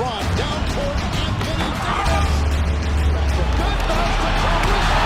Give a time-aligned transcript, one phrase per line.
[0.00, 0.08] Down
[0.72, 2.30] court, Anthony Davis.
[3.60, 5.00] Good pass to Caruso.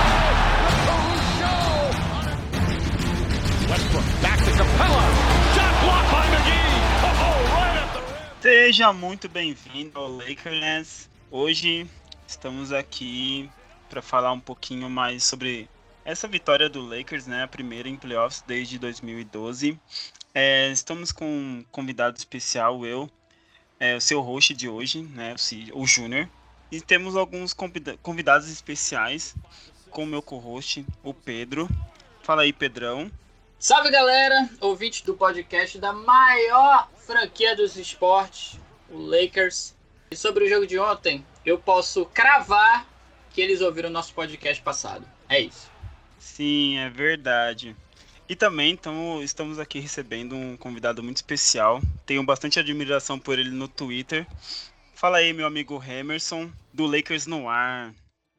[3.69, 5.05] Westbrook back to Capella.
[5.53, 6.79] Shot blocked by McGee.
[7.03, 8.39] Oh, right at the rim.
[8.41, 11.11] Seja muito bem-vindo ao Lakers.
[11.29, 11.91] Hoje
[12.29, 13.51] estamos aqui
[13.91, 15.69] para falar um pouquinho mais sobre
[16.05, 19.77] essa vitória do Lakers, né, a primeira em playoffs desde 2012.
[20.33, 23.11] É, estamos com um convidado especial, eu,
[23.79, 25.35] é, o seu host de hoje, né?
[25.73, 26.29] O, Júnior.
[26.71, 27.55] E temos alguns
[28.03, 29.35] convidados especiais
[29.91, 31.69] com o meu co-host, o Pedro.
[32.23, 33.11] Fala aí, Pedrão.
[33.59, 38.59] Salve galera, ouvinte do podcast da maior franquia dos esportes,
[38.91, 39.75] o Lakers.
[40.11, 42.87] E sobre o jogo de ontem, eu posso cravar
[43.31, 45.07] que eles ouviram o nosso podcast passado.
[45.29, 45.71] É isso.
[46.19, 47.77] Sim, é verdade.
[48.27, 48.79] E também
[49.23, 51.81] estamos aqui recebendo um convidado muito especial.
[52.07, 54.27] Tenho bastante admiração por ele no Twitter.
[54.95, 57.95] Fala aí, meu amigo Emerson, do Lakers no ar.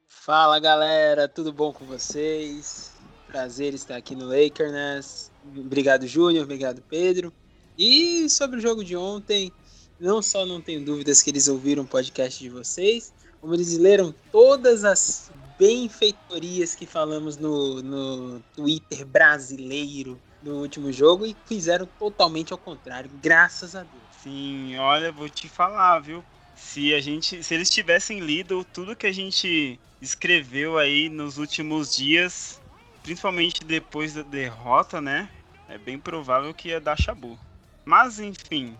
[0.07, 2.93] Fala galera, tudo bom com vocês?
[3.27, 5.31] Prazer estar aqui no Lakers.
[5.55, 6.45] Obrigado, Júnior.
[6.45, 7.31] Obrigado, Pedro.
[7.77, 9.51] E sobre o jogo de ontem,
[9.99, 14.15] não só não tenho dúvidas que eles ouviram o podcast de vocês, como eles leram
[14.31, 22.53] todas as benfeitorias que falamos no, no Twitter brasileiro no último jogo e fizeram totalmente
[22.53, 24.03] ao contrário, graças a Deus.
[24.21, 26.23] Sim, olha, vou te falar, viu?
[26.55, 31.95] Se a gente, se eles tivessem lido tudo que a gente escreveu aí nos últimos
[31.95, 32.61] dias,
[33.03, 35.29] principalmente depois da derrota, né?
[35.67, 37.37] É bem provável que ia dar chabu.
[37.83, 38.75] Mas enfim,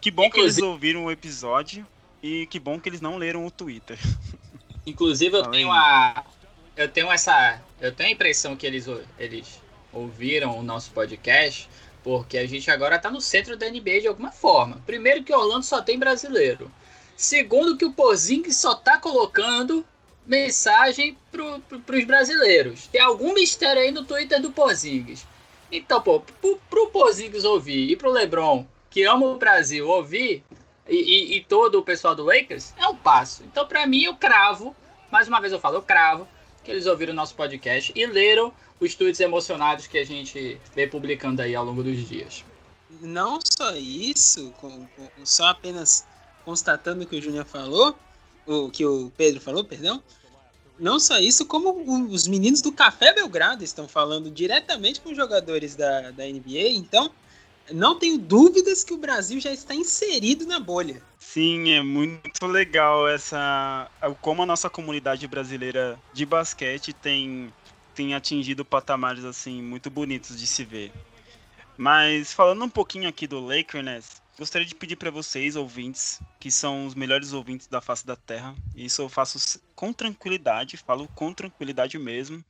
[0.00, 1.86] que bom que eles ouviram o episódio
[2.22, 3.98] e que bom que eles não leram o Twitter.
[4.86, 6.24] Inclusive eu tenho a
[6.76, 8.86] eu tenho essa eu tenho a impressão que eles
[9.18, 9.60] eles
[9.92, 11.68] ouviram o nosso podcast
[12.02, 14.80] porque a gente agora tá no centro da NBA de alguma forma.
[14.86, 16.70] Primeiro que Orlando só tem brasileiro.
[17.16, 19.84] Segundo que o Porzingis só tá colocando
[20.24, 22.86] mensagem pro, pro, pros brasileiros.
[22.86, 25.26] Tem algum mistério aí no Twitter do Porzingis.
[25.70, 30.42] Então, pô, pro, pro Porzingis ouvir e pro LeBron, que ama o Brasil, ouvir,
[30.88, 33.42] e, e, todo o pessoal do Lakers, é um passo.
[33.44, 34.74] Então, para mim, eu cravo,
[35.10, 36.26] mais uma vez eu falo, eu cravo,
[36.64, 40.88] que eles ouviram o nosso podcast e leram os tweets emocionados que a gente vem
[40.88, 42.44] publicando aí ao longo dos dias.
[43.00, 46.06] Não só isso, com, com, só apenas
[46.44, 47.96] constatando o que o Júnior falou,
[48.46, 50.02] o que o Pedro falou, perdão,
[50.78, 55.74] não só isso, como os meninos do Café Belgrado estão falando diretamente com os jogadores
[55.74, 57.10] da, da NBA, então
[57.72, 61.02] não tenho dúvidas que o Brasil já está inserido na bolha.
[61.18, 63.90] Sim, é muito legal essa.
[64.20, 67.52] Como a nossa comunidade brasileira de basquete tem,
[67.94, 70.92] tem atingido patamares assim muito bonitos de se ver.
[71.76, 74.00] Mas falando um pouquinho aqui do Lakers, né?
[74.38, 78.54] Gostaria de pedir para vocês, ouvintes, que são os melhores ouvintes da face da Terra,
[78.74, 82.44] isso eu faço com tranquilidade, falo com tranquilidade mesmo.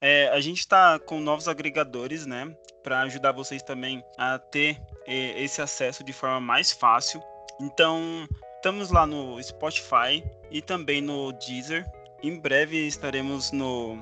[0.00, 2.52] É, a gente está com novos agregadores, né,
[2.82, 7.22] para ajudar vocês também a ter é, esse acesso de forma mais fácil.
[7.60, 11.84] Então, estamos lá no Spotify e também no Deezer.
[12.22, 13.98] Em breve estaremos no,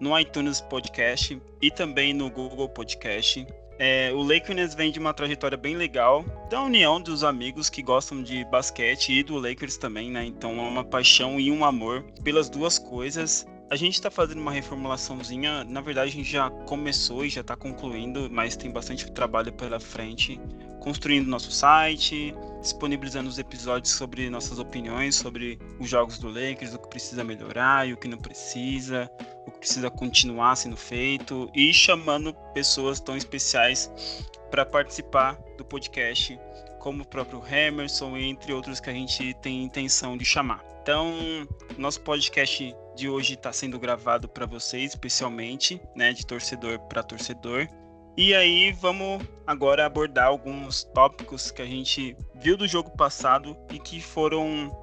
[0.00, 3.46] no iTunes Podcast e também no Google Podcast.
[3.78, 8.22] É, o Lakers vem de uma trajetória bem legal, da união dos amigos que gostam
[8.22, 10.24] de basquete e do Lakers também, né?
[10.24, 13.46] Então é uma paixão e um amor pelas duas coisas.
[13.68, 17.56] A gente está fazendo uma reformulaçãozinha, na verdade a gente já começou e já está
[17.56, 20.40] concluindo, mas tem bastante trabalho pela frente,
[20.78, 26.78] construindo nosso site, disponibilizando os episódios sobre nossas opiniões sobre os jogos do Lakers, o
[26.78, 29.10] que precisa melhorar e o que não precisa,
[29.48, 33.90] o que precisa continuar sendo feito e chamando pessoas tão especiais
[34.48, 36.38] para participar do podcast,
[36.78, 40.64] como o próprio Emerson, entre outros que a gente tem intenção de chamar.
[40.82, 41.12] Então,
[41.76, 47.68] nosso podcast de hoje está sendo gravado para vocês, especialmente, né, de torcedor para torcedor.
[48.16, 53.78] E aí vamos agora abordar alguns tópicos que a gente viu do jogo passado e
[53.78, 54.74] que foram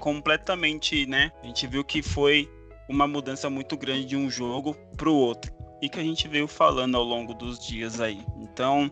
[0.00, 1.30] completamente, né?
[1.42, 2.50] A gente viu que foi
[2.88, 6.48] uma mudança muito grande de um jogo para o outro e que a gente veio
[6.48, 8.24] falando ao longo dos dias aí.
[8.36, 8.90] Então,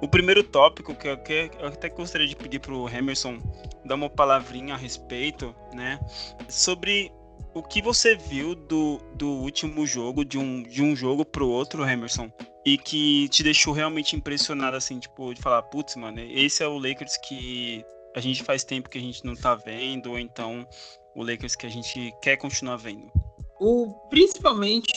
[0.00, 3.38] o primeiro tópico que eu, que eu até gostaria de pedir para o Emerson
[3.84, 6.00] dar uma palavrinha a respeito, né,
[6.48, 7.12] sobre
[7.56, 11.48] o que você viu do, do último jogo, de um, de um jogo para o
[11.48, 12.30] outro, Emerson,
[12.66, 16.76] e que te deixou realmente impressionado, assim, tipo, de falar, putz, mano, esse é o
[16.78, 17.82] Lakers que
[18.14, 20.68] a gente faz tempo que a gente não tá vendo, ou então
[21.14, 23.10] o Lakers que a gente quer continuar vendo?
[23.58, 24.92] O, principalmente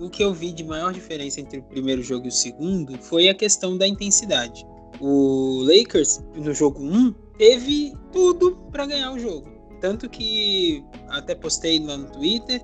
[0.00, 3.28] o que eu vi de maior diferença entre o primeiro jogo e o segundo foi
[3.28, 4.66] a questão da intensidade.
[5.00, 9.59] O Lakers, no jogo 1, teve tudo para ganhar o jogo.
[9.80, 12.62] Tanto que até postei lá no Twitter.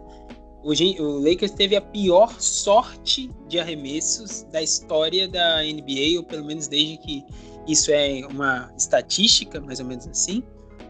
[0.62, 6.44] O, o Lakers teve a pior sorte de arremessos da história da NBA, ou pelo
[6.44, 7.24] menos desde que
[7.68, 10.42] Isso é uma estatística, mais ou menos assim.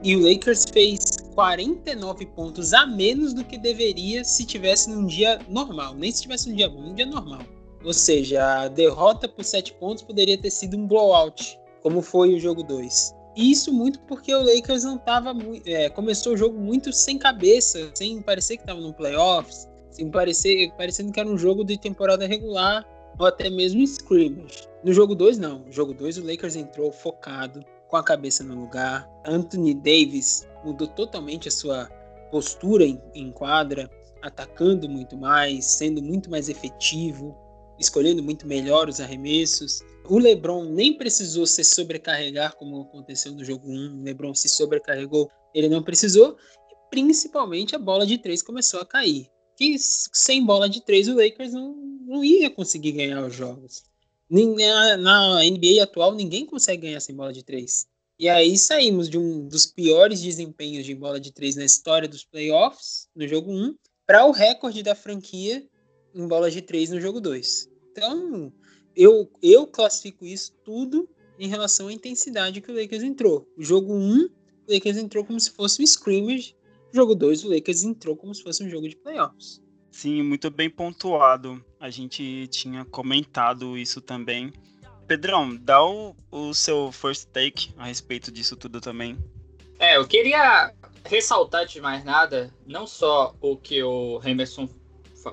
[0.03, 5.39] E o Lakers fez 49 pontos a menos do que deveria se tivesse num dia
[5.49, 5.95] normal.
[5.95, 7.41] Nem se tivesse num dia bom, num dia normal.
[7.85, 12.41] Ou seja, a derrota por 7 pontos poderia ter sido um blowout, como foi o
[12.41, 13.15] jogo 2.
[13.37, 15.35] Isso muito porque o Lakers não estava
[15.67, 20.73] é, começou o jogo muito sem cabeça, sem parecer que estava no playoffs, sem parecer
[20.77, 22.87] parecendo que era um jogo de temporada regular
[23.19, 24.69] ou até mesmo scrimmage.
[24.83, 28.59] No jogo 2 não, no jogo 2 o Lakers entrou focado, com a cabeça no
[28.59, 29.09] lugar.
[29.25, 31.87] Anthony Davis mudou totalmente a sua
[32.31, 33.91] postura em, em quadra,
[34.23, 37.37] atacando muito mais, sendo muito mais efetivo,
[37.79, 39.81] escolhendo muito melhor os arremessos.
[40.09, 44.01] O LeBron nem precisou se sobrecarregar como aconteceu no jogo 1.
[44.01, 46.37] O LeBron se sobrecarregou, ele não precisou.
[46.71, 49.29] E principalmente a bola de três começou a cair.
[49.57, 51.75] Que sem bola de três o Lakers não,
[52.07, 53.83] não ia conseguir ganhar os jogos.
[54.29, 57.87] Na, na NBA atual, ninguém consegue ganhar sem bola de três.
[58.19, 62.25] E aí saímos de um dos piores desempenhos de bola de três na história dos
[62.25, 63.75] playoffs, no jogo 1,
[64.07, 65.67] para o recorde da franquia
[66.15, 67.69] em bola de três no jogo 2.
[67.93, 68.53] Então,
[68.97, 71.09] eu, eu classifico isso tudo
[71.39, 73.47] em relação à intensidade que o Lakers entrou.
[73.57, 74.25] O jogo 1,
[74.69, 76.57] o Lakers entrou como se fosse um scrimmage.
[76.93, 79.61] O jogo 2, o Lakers entrou como se fosse um jogo de playoffs.
[79.91, 81.63] Sim, muito bem pontuado.
[81.79, 84.53] A gente tinha comentado isso também.
[85.07, 89.17] Pedrão, dá o, o seu first take a respeito disso tudo também.
[89.79, 90.73] É, eu queria
[91.05, 94.69] ressaltar de mais nada, não só o que o Emerson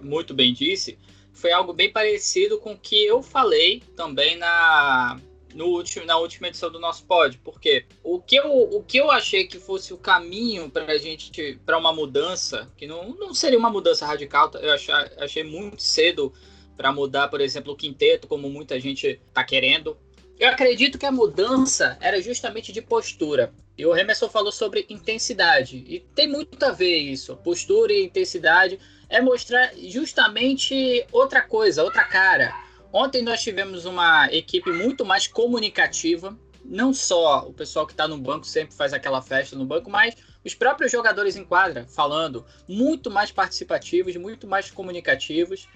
[0.02, 0.98] muito bem disse,
[1.34, 5.20] foi algo bem parecido com o que eu falei também na,
[5.54, 9.12] no último, na última edição do nosso pod, porque o que eu, o que eu
[9.12, 13.60] achei que fosse o caminho para a gente para uma mudança, que não, não seria
[13.60, 16.34] uma mudança radical, eu achei, achei muito cedo
[16.76, 19.98] para mudar, por exemplo, o quinteto, como muita gente está querendo.
[20.40, 23.54] Eu acredito que a mudança era justamente de postura.
[23.78, 25.78] E o Remerson falou sobre intensidade.
[25.88, 27.36] E tem muito a ver isso.
[27.38, 28.80] Postura e intensidade
[29.14, 32.54] é mostrar justamente outra coisa, outra cara
[32.94, 36.38] Ontem nós tivemos uma equipe muito mais comunicativa.
[36.64, 40.16] Não só o pessoal que está no banco sempre faz aquela festa no banco, mas
[40.46, 45.68] os próprios jogadores em quadra falando, muito mais participativos, muito mais comunicativos.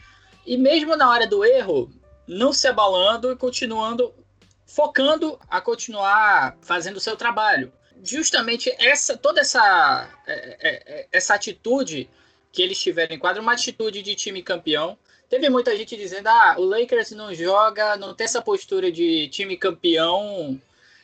[0.46, 1.90] E mesmo na hora do erro,
[2.28, 4.14] não se abalando e continuando,
[4.68, 7.74] focando a continuar fazendo o seu trabalho.
[8.04, 12.08] Justamente essa, toda essa, é, é, é, essa atitude
[12.58, 14.98] que eles tiveram em quadra, uma atitude de time campeão,
[15.30, 19.58] Teve muita gente dizendo: ah, o Lakers não joga, não tem essa postura de time
[19.58, 20.60] campeão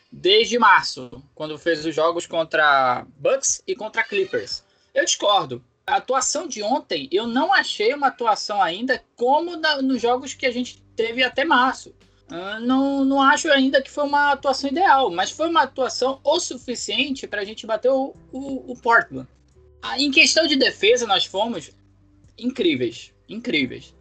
[0.09, 4.63] desde março, quando fez os jogos contra Bucks e contra Clippers.
[4.93, 5.61] Eu discordo.
[5.85, 10.45] A atuação de ontem, eu não achei uma atuação ainda como na, nos jogos que
[10.45, 11.93] a gente teve até março.
[12.29, 16.39] Uh, não, não acho ainda que foi uma atuação ideal, mas foi uma atuação o
[16.39, 19.27] suficiente para a gente bater o, o, o Portland.
[19.83, 21.69] Ah, em questão de defesa, nós fomos
[22.37, 23.13] incríveis.
[23.27, 23.93] Incríveis.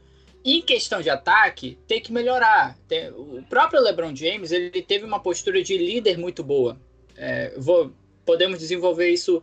[0.45, 2.79] Em questão de ataque, tem que melhorar.
[3.17, 6.81] O próprio LeBron James ele teve uma postura de líder muito boa.
[7.17, 7.93] É, vou,
[8.25, 9.43] podemos desenvolver isso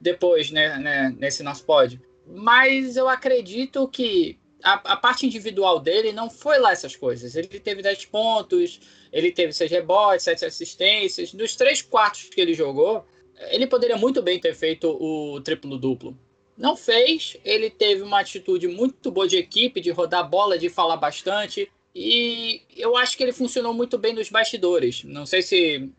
[0.00, 2.00] depois, né, né, nesse nosso pódio.
[2.24, 7.34] Mas eu acredito que a, a, parte individual dele não foi lá essas coisas.
[7.34, 8.80] Ele teve 10 pontos,
[9.12, 11.32] ele teve 6 rebotes, 7 assistências.
[11.32, 13.04] Dos 3 quartos que ele jogou,
[13.48, 16.16] ele poderia muito bem ter feito o triplo-duplo.
[16.56, 20.96] Não fez, ele teve uma atitude muito boa de equipe, de rodar bola, de falar
[20.96, 21.70] bastante.
[21.94, 25.02] E eu acho que ele funcionou muito bem nos bastidores.
[25.04, 25.90] Não sei se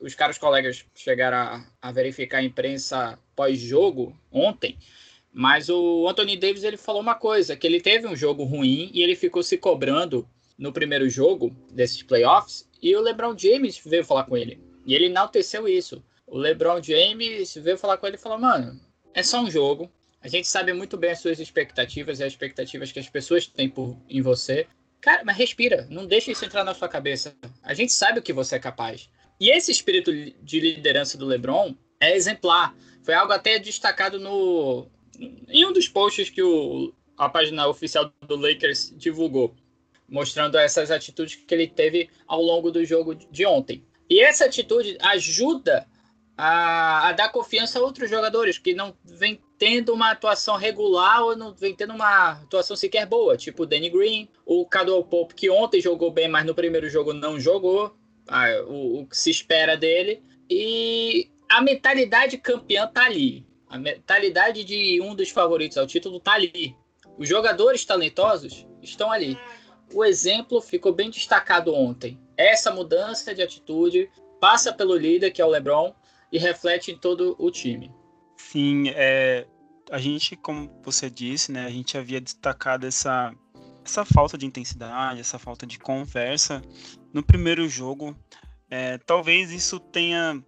[0.00, 4.76] os caros colegas chegaram a, a verificar a imprensa pós-jogo ontem,
[5.32, 9.02] mas o Anthony Davis ele falou uma coisa, que ele teve um jogo ruim e
[9.02, 10.28] ele ficou se cobrando
[10.58, 14.60] no primeiro jogo desses playoffs e o LeBron James veio falar com ele.
[14.84, 16.02] E ele enalteceu isso.
[16.30, 18.80] O LeBron James veio falar com ele e falou: "Mano,
[19.12, 19.90] é só um jogo.
[20.22, 23.68] A gente sabe muito bem as suas expectativas e as expectativas que as pessoas têm
[23.68, 24.66] por, em você.
[25.00, 27.34] Cara, mas respira, não deixe isso entrar na sua cabeça.
[27.62, 29.08] A gente sabe o que você é capaz.
[29.40, 32.76] E esse espírito de liderança do LeBron é exemplar.
[33.02, 34.86] Foi algo até destacado no
[35.48, 39.54] em um dos posts que o, a página oficial do Lakers divulgou,
[40.08, 43.84] mostrando essas atitudes que ele teve ao longo do jogo de ontem.
[44.08, 45.86] E essa atitude ajuda
[46.42, 51.36] a, a dar confiança a outros jogadores que não vem tendo uma atuação regular ou
[51.36, 55.50] não vem tendo uma atuação sequer boa, tipo o Danny Green, o Caldwell Pope, que
[55.50, 57.94] ontem jogou bem, mas no primeiro jogo não jogou,
[58.26, 60.22] ah, o, o, que se espera dele.
[60.48, 63.46] E a mentalidade campeã tá ali.
[63.68, 66.74] A mentalidade de um dos favoritos ao título tá ali.
[67.18, 69.38] Os jogadores talentosos estão ali.
[69.92, 72.18] O exemplo ficou bem destacado ontem.
[72.34, 75.94] Essa mudança de atitude passa pelo líder, que é o LeBron,
[76.32, 77.92] e reflete em todo o time.
[78.36, 79.46] Sim, é,
[79.90, 83.34] a gente, como você disse, né, a gente havia destacado essa,
[83.84, 86.62] essa falta de intensidade, essa falta de conversa
[87.12, 88.16] no primeiro jogo.
[88.70, 90.42] É, talvez isso tenha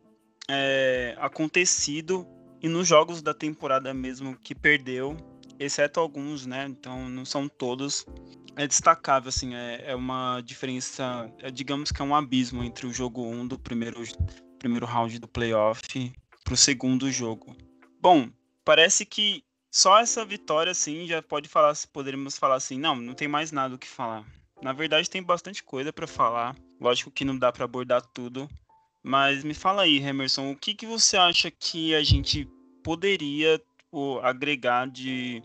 [0.48, 2.26] é, acontecido
[2.62, 5.16] e nos jogos da temporada mesmo que perdeu,
[5.58, 6.66] exceto alguns, né?
[6.68, 8.06] Então não são todos.
[8.54, 12.92] É destacável, assim, é, é uma diferença, é, digamos que é um abismo entre o
[12.92, 14.02] jogo 1 do primeiro,
[14.62, 15.82] primeiro round do playoff
[16.44, 17.56] para o segundo jogo.
[18.00, 18.30] Bom,
[18.64, 23.26] parece que só essa vitória, assim, já pode falar, poderíamos falar assim, não, não tem
[23.26, 24.24] mais nada o que falar.
[24.62, 26.54] Na verdade, tem bastante coisa para falar.
[26.80, 28.48] Lógico que não dá para abordar tudo,
[29.02, 32.48] mas me fala aí, Emerson, o que, que você acha que a gente
[32.84, 35.42] poderia tipo, agregar de,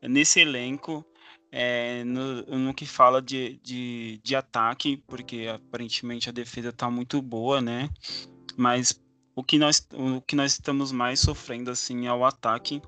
[0.00, 1.04] nesse elenco
[1.52, 7.22] é, no, no, que fala de, de, de, ataque, porque aparentemente a defesa está muito
[7.22, 7.88] boa, né?
[8.56, 9.00] Mas
[9.36, 12.80] o que, nós, o que nós estamos mais sofrendo assim é o ataque.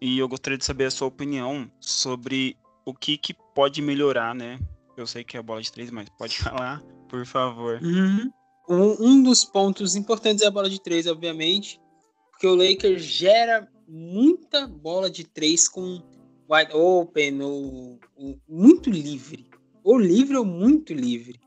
[0.00, 4.58] E eu gostaria de saber a sua opinião sobre o que, que pode melhorar, né?
[4.96, 7.80] Eu sei que é a bola de três, mas pode falar, por favor.
[7.82, 8.30] Uhum.
[8.68, 11.80] Um, dos pontos importantes é a bola de três, obviamente,
[12.30, 16.02] porque o Lakers gera muita bola de três com
[16.50, 19.48] wide open, ou, ou muito livre.
[19.84, 21.40] Ou livre ou muito livre.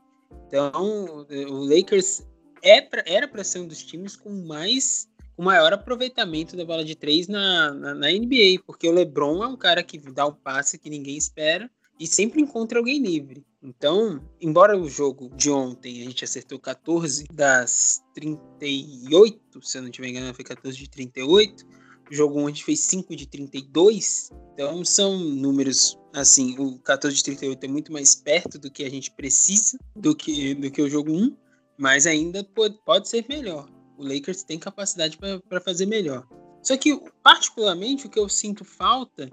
[0.46, 2.22] Então, o Lakers
[2.62, 6.84] é pra, era para ser um dos times com mais o maior aproveitamento da bola
[6.84, 10.32] de três na, na, na, NBA, porque o LeBron é um cara que dá o
[10.32, 11.70] passe que ninguém espera
[12.00, 13.44] e sempre encontra alguém livre.
[13.62, 19.88] Então, embora o jogo de ontem a gente acertou 14 das 38, se eu não
[19.88, 21.66] estiver enganado, foi 14 de 38.
[22.08, 24.30] O jogo onde fez 5 de 32.
[24.52, 28.90] Então, são números assim, o 14 de 38 é muito mais perto do que a
[28.90, 31.36] gente precisa do que, do que o jogo 1,
[31.78, 33.68] mas ainda pode, pode ser melhor.
[33.98, 36.26] O Lakers tem capacidade para fazer melhor.
[36.62, 39.30] Só que, particularmente, o que eu sinto falta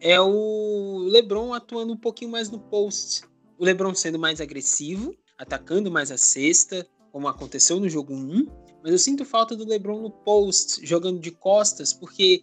[0.00, 3.22] é o LeBron atuando um pouquinho mais no post
[3.62, 8.46] o LeBron sendo mais agressivo, atacando mais a cesta, como aconteceu no jogo 1,
[8.82, 12.42] mas eu sinto falta do LeBron no post, jogando de costas, porque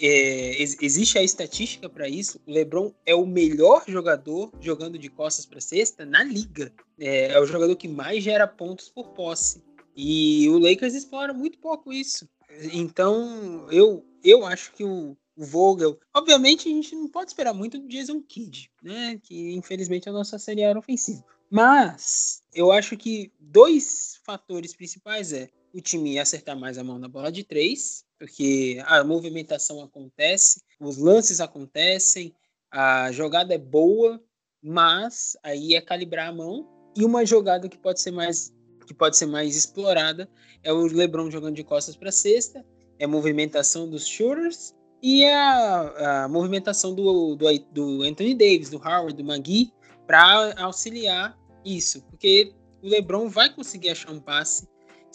[0.00, 2.40] é, existe a estatística para isso.
[2.46, 6.72] O LeBron é o melhor jogador jogando de costas para cesta na liga.
[6.98, 9.62] É, é, o jogador que mais gera pontos por posse.
[9.96, 12.28] E o Lakers explora muito pouco isso.
[12.72, 15.98] Então, eu, eu acho que o, o Vogel.
[16.14, 19.20] Obviamente, a gente não pode esperar muito do Jason Kidd, né?
[19.22, 21.24] Que infelizmente é a nossa série ofensiva.
[21.50, 27.08] Mas eu acho que dois fatores principais é o time acertar mais a mão na
[27.08, 32.34] bola de três, porque a movimentação acontece, os lances acontecem,
[32.70, 34.20] a jogada é boa,
[34.62, 36.68] mas aí é calibrar a mão.
[36.96, 38.52] E uma jogada que pode ser mais
[38.86, 40.28] que pode ser mais explorada
[40.62, 42.64] é o LeBron jogando de costas para cesta,
[42.98, 48.78] é a movimentação dos shooters e a, a movimentação do, do, do, Anthony Davis, do
[48.78, 49.72] Howard, do Magui,
[50.06, 52.02] para auxiliar isso.
[52.02, 54.66] Porque o LeBron vai conseguir achar um passe.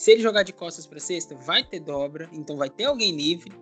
[0.03, 3.53] Se ele jogar de costas para cesta, vai ter dobra, então vai ter alguém livre.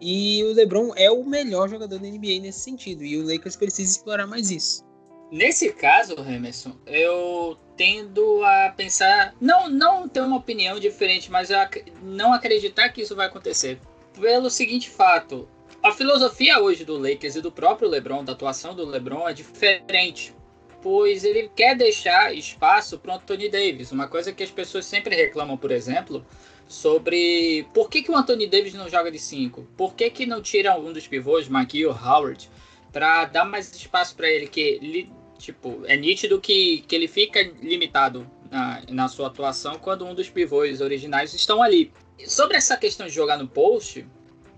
[0.00, 3.02] E o LeBron é o melhor jogador da NBA nesse sentido.
[3.02, 4.84] E o Lakers precisa explorar mais isso.
[5.32, 11.58] Nesse caso, Emerson, eu tendo a pensar, não, não ter uma opinião diferente, mas eu
[12.00, 13.80] não acreditar que isso vai acontecer.
[14.20, 15.48] Pelo seguinte fato,
[15.82, 20.32] a filosofia hoje do Lakers e do próprio LeBron, da atuação do LeBron, é diferente,
[20.82, 23.92] pois ele quer deixar espaço para o Anthony Davis.
[23.92, 26.24] Uma coisa que as pessoas sempre reclamam, por exemplo,
[26.66, 29.66] sobre por que, que o Anthony Davis não joga de 5?
[29.76, 32.48] Por que, que não tira um dos pivôs, McGee ou Howard,
[32.92, 34.46] para dar mais espaço para ele?
[34.46, 35.08] Que
[35.38, 40.28] tipo, é nítido que, que ele fica limitado na, na sua atuação quando um dos
[40.28, 41.92] pivôs originais estão ali.
[42.26, 44.04] Sobre essa questão de jogar no post,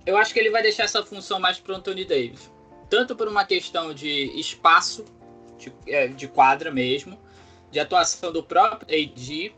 [0.06, 2.50] eu acho que ele vai deixar essa função mais para o Anthony Davis.
[2.88, 4.08] Tanto por uma questão de
[4.38, 5.04] espaço,
[5.60, 7.18] de, é, de quadra mesmo,
[7.70, 9.54] de atuação do próprio AD,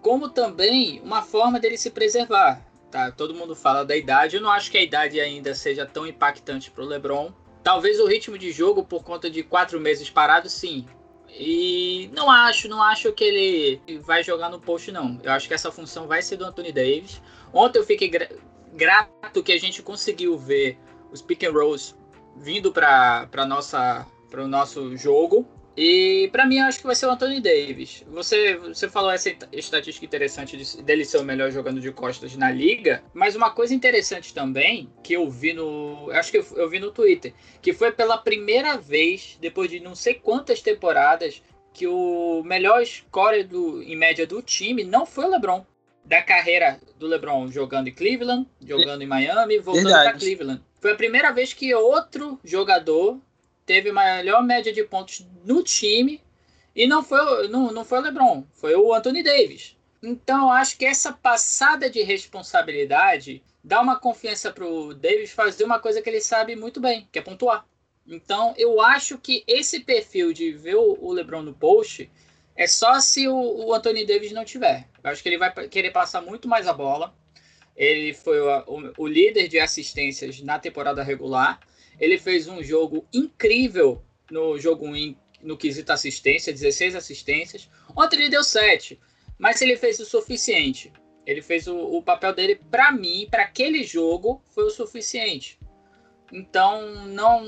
[0.00, 2.62] como também uma forma dele se preservar.
[2.90, 3.10] Tá?
[3.10, 6.70] Todo mundo fala da idade, eu não acho que a idade ainda seja tão impactante
[6.70, 7.32] para o LeBron.
[7.62, 10.86] Talvez o ritmo de jogo, por conta de quatro meses parado, sim.
[11.28, 15.20] E não acho, não acho que ele vai jogar no post, não.
[15.22, 17.20] Eu acho que essa função vai ser do Anthony Davis.
[17.52, 18.08] Ontem eu fiquei
[18.72, 20.78] grato que a gente conseguiu ver
[21.10, 21.96] os pick and rolls
[22.36, 25.48] vindo para nossa para o nosso jogo.
[25.74, 28.04] E para mim acho que vai ser o Anthony Davis.
[28.08, 32.50] Você você falou essa estatística interessante de, dele ser o melhor jogando de costas na
[32.50, 36.78] liga, mas uma coisa interessante também que eu vi no, acho que eu, eu vi
[36.78, 41.42] no Twitter, que foi pela primeira vez depois de não sei quantas temporadas
[41.74, 45.64] que o melhor score do, em média do time não foi o LeBron
[46.06, 50.62] da carreira do LeBron jogando em Cleveland, jogando em Miami, voltando para Cleveland.
[50.80, 53.20] Foi a primeira vez que outro jogador
[53.66, 56.22] teve maior média de pontos no time
[56.74, 59.76] e não foi, não, não foi o LeBron, foi o Anthony Davis.
[60.02, 65.80] Então, acho que essa passada de responsabilidade dá uma confiança para o Davis fazer uma
[65.80, 67.66] coisa que ele sabe muito bem, que é pontuar.
[68.06, 72.08] Então, eu acho que esse perfil de ver o LeBron no post
[72.54, 74.88] é só se o, o Anthony Davis não tiver.
[75.02, 77.12] Eu acho que ele vai querer passar muito mais a bola.
[77.76, 81.60] Ele foi o, o, o líder de assistências na temporada regular.
[81.98, 87.68] Ele fez um jogo incrível no jogo in, no quesito assistência, 16 assistências.
[87.96, 88.98] Ontem ele deu 7,
[89.38, 90.92] mas ele fez o suficiente.
[91.24, 95.58] Ele fez o, o papel dele para mim, para aquele jogo, foi o suficiente.
[96.32, 97.44] Então, não,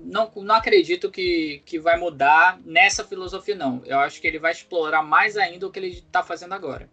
[0.00, 3.82] não, não acredito que, que vai mudar nessa filosofia, não.
[3.84, 6.88] Eu acho que ele vai explorar mais ainda o que ele está fazendo agora.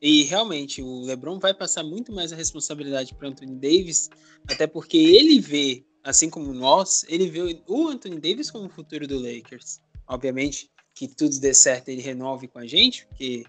[0.00, 4.10] E realmente, o LeBron vai passar muito mais a responsabilidade para Anthony Davis,
[4.48, 9.08] até porque ele vê, assim como nós, ele vê o Anthony Davis como o futuro
[9.08, 9.80] do Lakers.
[10.06, 13.44] Obviamente que tudo dê certo ele renove com a gente, porque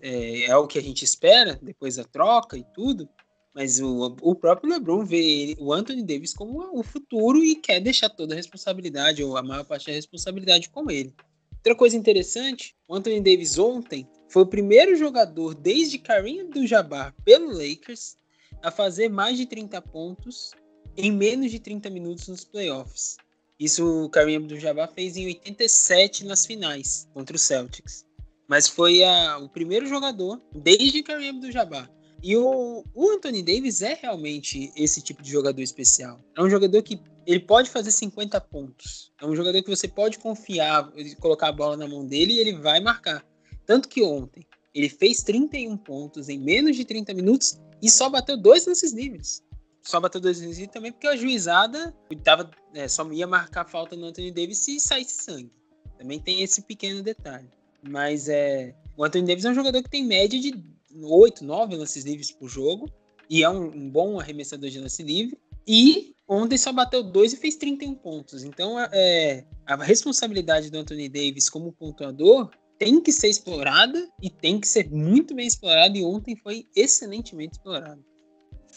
[0.00, 3.08] é, é o que a gente espera depois da troca e tudo.
[3.54, 7.80] Mas o, o próprio LeBron vê ele, o Anthony Davis como o futuro e quer
[7.80, 11.14] deixar toda a responsabilidade, ou a maior parte da responsabilidade com ele.
[11.56, 17.50] Outra coisa interessante, o Anthony Davis ontem foi o primeiro jogador desde Kareem Abdul-Jabbar pelo
[17.50, 18.16] Lakers
[18.62, 20.52] a fazer mais de 30 pontos
[20.96, 23.16] em menos de 30 minutos nos playoffs.
[23.58, 28.04] Isso o Kareem Abdul-Jabbar fez em 87 nas finais contra o Celtics.
[28.48, 31.90] Mas foi a, o primeiro jogador desde Kareem Abdul-Jabbar
[32.22, 36.20] e o, o Anthony Davis é realmente esse tipo de jogador especial.
[36.36, 39.10] É um jogador que ele pode fazer 50 pontos.
[39.20, 42.56] É um jogador que você pode confiar, colocar a bola na mão dele e ele
[42.56, 43.24] vai marcar.
[43.64, 48.36] Tanto que ontem ele fez 31 pontos em menos de 30 minutos e só bateu
[48.36, 49.42] dois nesses níveis.
[49.82, 54.06] Só bateu dois níveis também porque a juizada tava, é, só ia marcar falta no
[54.06, 55.52] Anthony Davis se saísse sangue.
[55.98, 57.48] Também tem esse pequeno detalhe.
[57.82, 60.62] Mas é, o Anthony Davis é um jogador que tem média de
[61.02, 62.90] 8, 9 lances livres por jogo.
[63.28, 65.38] E é um, um bom arremessador de lance livre.
[65.66, 68.44] E ontem só bateu 2 e fez 31 pontos.
[68.44, 74.58] Então, é, a responsabilidade do Anthony Davis como pontuador tem que ser explorada e tem
[74.58, 75.96] que ser muito bem explorada.
[75.96, 78.04] E ontem foi excelentemente explorado.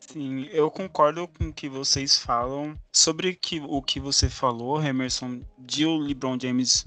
[0.07, 2.77] Sim, eu concordo com o que vocês falam.
[2.91, 6.85] Sobre que, o que você falou, Emerson, de o LeBron James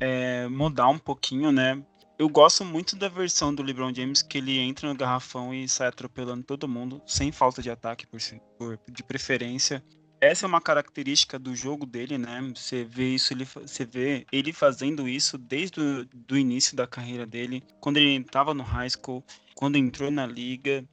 [0.00, 1.82] é, mudar um pouquinho, né?
[2.18, 5.88] eu gosto muito da versão do LeBron James que ele entra no garrafão e sai
[5.88, 8.18] atropelando todo mundo, sem falta de ataque, por,
[8.58, 9.84] por de preferência.
[10.18, 12.40] Essa é uma característica do jogo dele, né?
[12.54, 17.26] Você vê isso, ele, você vê ele fazendo isso desde o do início da carreira
[17.26, 19.22] dele, quando ele estava no high school,
[19.54, 20.84] quando entrou na liga.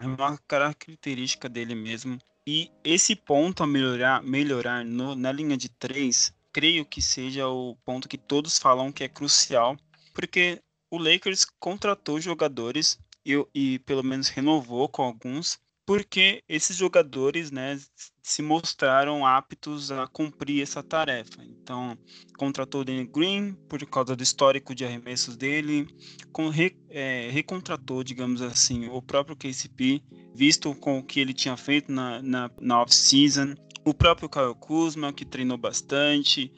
[0.00, 2.18] É uma característica dele mesmo.
[2.46, 7.76] E esse ponto a melhorar, melhorar no, na linha de três, creio que seja o
[7.84, 9.76] ponto que todos falam que é crucial
[10.18, 17.50] porque o Lakers contratou jogadores e, e pelo menos renovou com alguns, porque esses jogadores
[17.50, 17.80] né,
[18.22, 21.42] se mostraram aptos a cumprir essa tarefa.
[21.42, 21.96] Então,
[22.36, 25.88] contratou o Danny Green por causa do histórico de arremessos dele,
[26.30, 30.02] com, re, é, recontratou, digamos assim, o próprio KCP,
[30.34, 35.10] visto com o que ele tinha feito na, na, na off-season, o próprio Kyle Kuzma,
[35.10, 36.52] que treinou bastante,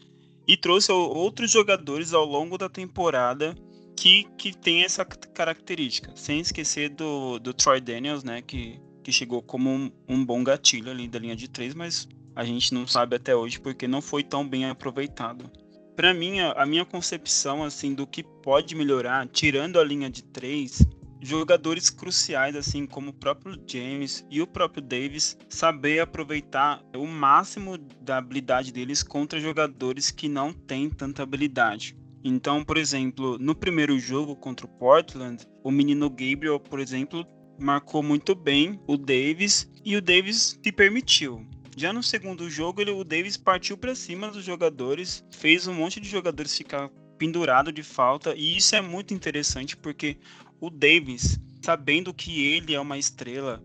[0.45, 3.55] e trouxe outros jogadores ao longo da temporada
[3.97, 6.11] que, que tem essa característica.
[6.17, 8.43] Sem esquecer do, do Troy Daniels, né?
[8.43, 12.45] Que, que chegou como um, um bom gatilho ali da linha de três, mas a
[12.45, 15.51] gente não sabe até hoje porque não foi tão bem aproveitado.
[15.97, 20.23] Para mim, a, a minha concepção assim do que pode melhorar, tirando a linha de
[20.23, 20.87] três,
[21.21, 27.77] jogadores cruciais, assim como o próprio James e o próprio Davis, saber aproveitar o máximo
[28.01, 31.97] da habilidade deles contra jogadores que não têm tanta habilidade.
[32.23, 37.27] Então, por exemplo, no primeiro jogo contra o Portland, o menino Gabriel, por exemplo,
[37.61, 41.47] marcou muito bem o Davis e o Davis se permitiu.
[41.77, 46.01] Já no segundo jogo, ele, o Davis partiu para cima dos jogadores, fez um monte
[46.01, 50.17] de jogadores ficar pendurado de falta, e isso é muito interessante porque
[50.61, 53.63] o Davis, sabendo que ele é uma estrela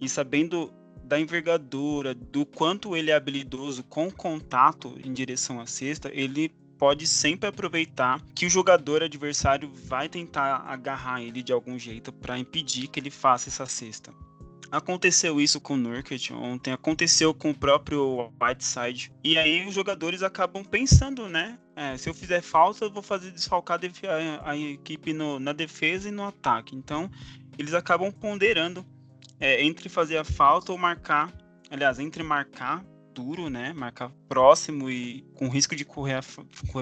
[0.00, 6.10] e sabendo da envergadura, do quanto ele é habilidoso com contato em direção à cesta,
[6.12, 12.12] ele pode sempre aproveitar que o jogador adversário vai tentar agarrar ele de algum jeito
[12.12, 14.14] para impedir que ele faça essa cesta.
[14.70, 19.10] Aconteceu isso com o Nurkic ontem, aconteceu com o próprio Whiteside.
[19.24, 21.58] E aí os jogadores acabam pensando, né?
[21.74, 23.80] É, se eu fizer falta, eu vou fazer desfalcar
[24.44, 26.76] a, equipe no, na defesa e no ataque.
[26.76, 27.10] Então,
[27.58, 28.84] eles acabam ponderando
[29.40, 31.32] é, entre fazer a falta ou marcar,
[31.70, 32.84] aliás, entre marcar
[33.18, 36.22] duro, né, marcar próximo e com risco de correr,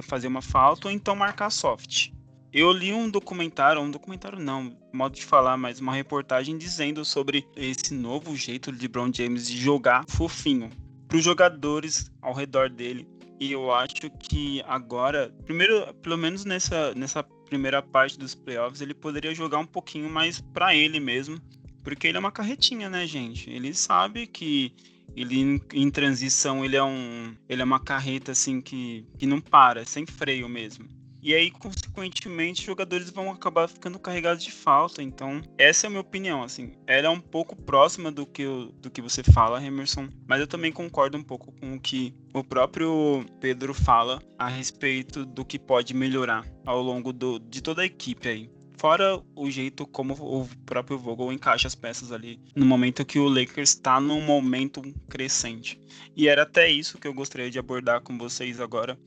[0.02, 2.10] fazer uma falta, ou então marcar soft.
[2.52, 7.46] Eu li um documentário, um documentário não, modo de falar, mas uma reportagem dizendo sobre
[7.56, 10.70] esse novo jeito de LeBron James de jogar fofinho
[11.08, 13.08] para os jogadores ao redor dele.
[13.40, 18.94] E eu acho que agora, primeiro, pelo menos nessa, nessa primeira parte dos playoffs, ele
[18.94, 21.40] poderia jogar um pouquinho mais para ele mesmo,
[21.82, 23.50] porque ele é uma carretinha, né, gente?
[23.50, 24.74] Ele sabe que
[25.16, 29.40] ele em, em, transição ele é um ele é uma carreta assim que, que não
[29.40, 30.86] para, sem freio mesmo.
[31.26, 35.02] E aí, consequentemente, os jogadores vão acabar ficando carregados de falta.
[35.02, 36.74] Então, essa é a minha opinião, assim.
[36.86, 38.44] Ela é um pouco próxima do que,
[38.80, 40.08] do que você fala, Emerson.
[40.24, 45.26] Mas eu também concordo um pouco com o que o próprio Pedro fala a respeito
[45.26, 48.48] do que pode melhorar ao longo do, de toda a equipe aí.
[48.78, 53.28] Fora o jeito como o próprio Vogel encaixa as peças ali no momento que o
[53.28, 55.80] Lakers está num momento crescente.
[56.14, 58.98] E era até isso que eu gostaria de abordar com vocês agora,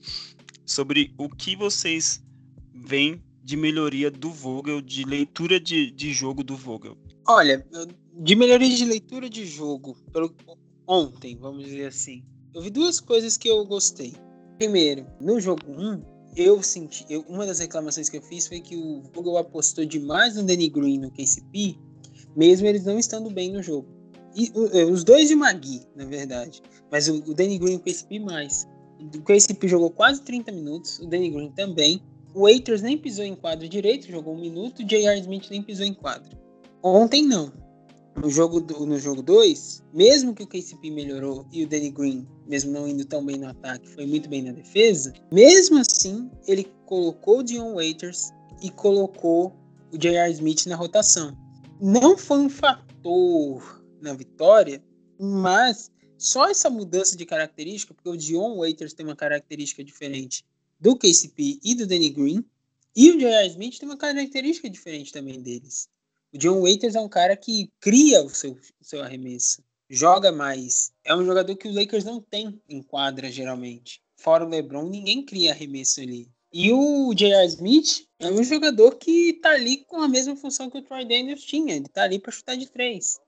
[0.66, 2.24] sobre o que vocês
[2.74, 6.98] veem de melhoria do Vogel, de leitura de, de jogo do Vogel.
[7.28, 7.66] Olha,
[8.14, 10.36] de melhoria de leitura de jogo, pelo,
[10.88, 14.16] ontem, vamos dizer assim, eu vi duas coisas que eu gostei.
[14.58, 18.78] Primeiro, no jogo 1, eu senti, eu, uma das reclamações que eu fiz foi que
[18.78, 21.78] o Vogel apostou demais no Danny Green no KCP,
[22.36, 23.88] mesmo eles não estando bem no jogo.
[24.34, 24.52] E,
[24.90, 28.66] os dois de Magui, na verdade, mas o, o Danny Green e o KCP mais.
[29.00, 32.02] O KCP jogou quase 30 minutos, o Danny Green também.
[32.34, 34.80] O Waiters nem pisou em quadro direito, jogou um minuto.
[34.80, 35.20] O J.R.
[35.20, 36.38] Smith nem pisou em quadro.
[36.84, 37.52] Ontem não.
[38.22, 42.28] No jogo do, no jogo 2, mesmo que o KCP melhorou e o Danny Green,
[42.46, 46.70] mesmo não indo tão bem no ataque, foi muito bem na defesa, mesmo assim, ele
[46.86, 49.56] colocou o Dion Waiters e colocou
[49.94, 50.34] o J.R.
[50.34, 51.38] Smith na rotação.
[51.80, 54.84] Não foi um fator na vitória,
[55.18, 60.46] mas só essa mudança de característica, porque o Dion Waiters tem uma característica diferente
[60.78, 62.44] do KCP e do Danny Green,
[62.94, 63.48] e o J.R.
[63.48, 65.88] Smith tem uma característica diferente também deles.
[66.34, 70.92] O Dion Waiters é um cara que cria o seu, o seu arremesso, joga mais.
[71.04, 74.02] É um jogador que o Lakers não tem em quadra, geralmente.
[74.16, 76.30] Fora o LeBron, ninguém cria arremesso ali.
[76.54, 77.48] E o J.R.
[77.48, 81.44] Smith é um jogador que tá ali com a mesma função que o Troy Daniels
[81.44, 81.76] tinha.
[81.76, 83.20] Ele tá ali para chutar de três.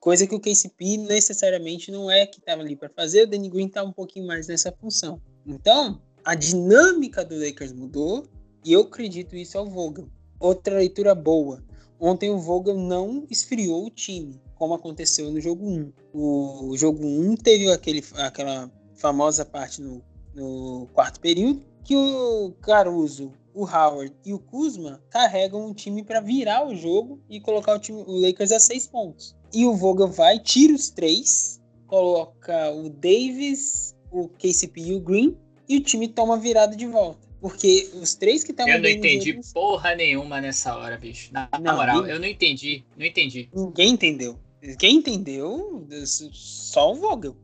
[0.00, 3.66] Coisa que o KCP necessariamente não é que estava ali para fazer, o Danny Green
[3.66, 5.20] está um pouquinho mais nessa função.
[5.44, 8.28] Então, a dinâmica do Lakers mudou
[8.64, 10.08] e eu acredito isso ao Vogel.
[10.38, 11.64] Outra leitura boa.
[12.00, 15.92] Ontem o Vogel não esfriou o time, como aconteceu no jogo 1.
[16.12, 20.02] O jogo 1 teve aquele, aquela famosa parte no,
[20.34, 26.20] no quarto período que o Caruso, o Howard e o Kuzma carregam o time para
[26.20, 29.34] virar o jogo e colocar o, time, o Lakers a seis pontos.
[29.54, 35.36] E o Vogel vai, tira os três, coloca o Davis, o KCP e o Green,
[35.66, 37.26] e o time toma virada de volta.
[37.40, 38.72] Porque os três que estavam.
[38.72, 39.52] Eu não entendi jogos...
[39.52, 41.32] porra nenhuma nessa hora, bicho.
[41.32, 42.12] Na, não, moral, ninguém...
[42.12, 42.84] eu não entendi.
[42.96, 43.48] Não entendi.
[43.54, 44.38] Ninguém entendeu.
[44.78, 45.86] Quem entendeu,
[46.32, 47.36] só o Vogel.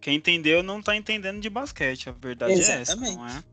[0.00, 2.08] Quem entendeu não tá entendendo de basquete.
[2.08, 2.78] A verdade Exatamente.
[2.78, 3.44] é essa, não é?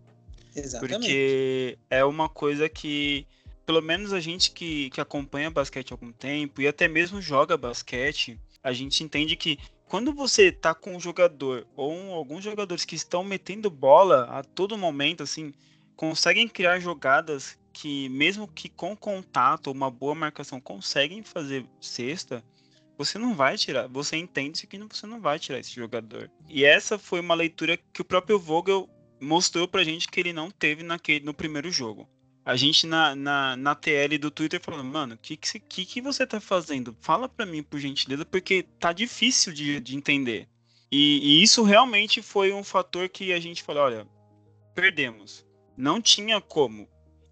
[0.56, 1.00] Exatamente.
[1.00, 3.26] Porque é uma coisa que
[3.68, 7.58] pelo menos a gente que, que acompanha basquete há algum tempo e até mesmo joga
[7.58, 12.86] basquete, a gente entende que quando você tá com um jogador ou um, alguns jogadores
[12.86, 15.54] que estão metendo bola a todo momento, assim,
[15.98, 22.42] conseguem criar jogadas que, mesmo que com contato uma boa marcação, conseguem fazer cesta,
[22.98, 23.88] você não vai tirar.
[23.88, 26.32] Você entende que você não vai tirar esse jogador.
[26.48, 30.50] E essa foi uma leitura que o próprio Vogel mostrou pra gente que ele não
[30.50, 32.08] teve naquele, no primeiro jogo
[32.48, 36.26] a gente na, na, na TL do Twitter falando, mano, o que, que, que você
[36.26, 36.96] tá fazendo?
[37.02, 40.48] Fala pra mim, por gentileza, porque tá difícil de, de entender.
[40.90, 44.08] E, e, isso realmente foi um fator que a gente falou, olha,
[44.74, 45.46] perdemos.
[45.78, 46.88] Não tinha como.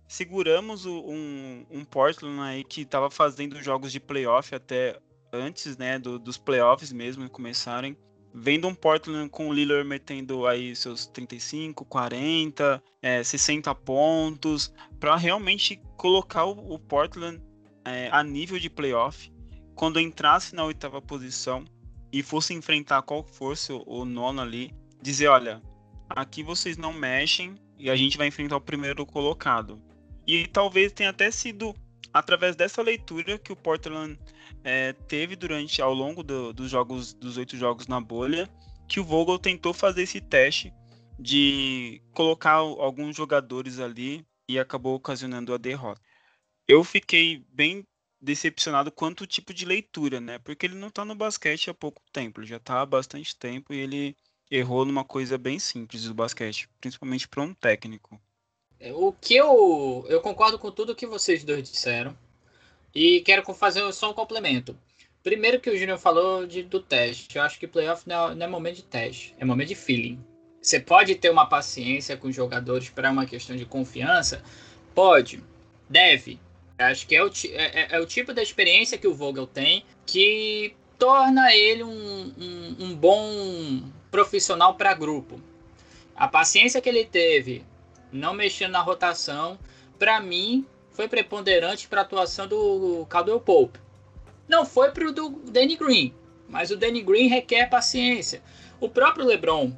[0.08, 5.00] Seguramos um, um Portland aí que tava fazendo jogos de playoff até
[5.34, 7.98] antes, né, do, dos playoffs mesmo começarem
[8.38, 15.16] vendo um Portland com o Lillard metendo aí seus 35, 40, é, 60 pontos, para
[15.16, 17.42] realmente colocar o, o Portland
[17.86, 19.32] é, a nível de playoff.
[19.74, 21.64] Quando entrasse na oitava posição
[22.12, 25.62] e fosse enfrentar qual fosse o, o nono ali, dizer: olha,
[26.10, 29.82] aqui vocês não mexem e a gente vai enfrentar o primeiro colocado.
[30.26, 31.76] E talvez tenha até sido
[32.14, 34.18] através dessa leitura que o Portland
[34.64, 38.50] é, teve durante ao longo do, dos jogos dos oito jogos na bolha
[38.88, 40.74] que o Vogel tentou fazer esse teste
[41.20, 46.02] de colocar alguns jogadores ali e acabou ocasionando a derrota.
[46.68, 47.86] Eu fiquei bem
[48.22, 50.40] decepcionado quanto o tipo de leitura, né?
[50.40, 53.74] Porque ele não tá no basquete há pouco tempo, ele já tá há bastante tempo
[53.74, 54.16] e ele
[54.50, 58.20] errou numa coisa bem simples do basquete, principalmente para um técnico.
[58.80, 62.16] É, o que eu eu concordo com tudo que vocês dois disseram
[62.94, 64.78] e quero fazer só um complemento.
[65.24, 68.46] Primeiro que o Júnior falou de, do teste, eu acho que playoff não é, não
[68.46, 70.24] é momento de teste, é momento de feeling.
[70.62, 74.44] Você pode ter uma paciência com os jogadores para uma questão de confiança,
[74.94, 75.44] pode,
[75.90, 76.40] deve.
[76.78, 79.84] Acho que é o, é, é, é o tipo da experiência que o Vogel tem
[80.06, 83.84] que torna ele um, um, um bom
[84.16, 85.42] profissional para grupo.
[86.16, 87.66] A paciência que ele teve,
[88.14, 89.60] não mexendo na rotação,
[90.00, 93.78] para mim foi preponderante para a atuação do Caldwell Pope.
[94.48, 96.14] Não foi para o do Danny Green,
[96.48, 98.42] mas o Danny Green requer paciência.
[98.80, 99.74] O próprio LeBron,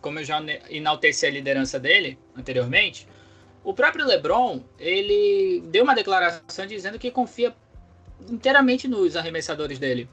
[0.00, 3.06] como eu já enalteci a liderança dele anteriormente,
[3.62, 7.54] o próprio LeBron, ele deu uma declaração dizendo que confia
[8.28, 10.08] inteiramente nos arremessadores dele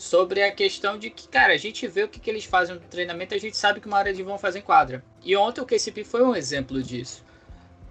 [0.00, 2.80] sobre a questão de que, cara, a gente vê o que, que eles fazem no
[2.80, 5.04] treinamento, a gente sabe que uma hora eles vão fazer em quadra.
[5.22, 7.22] E ontem o KCP foi um exemplo disso.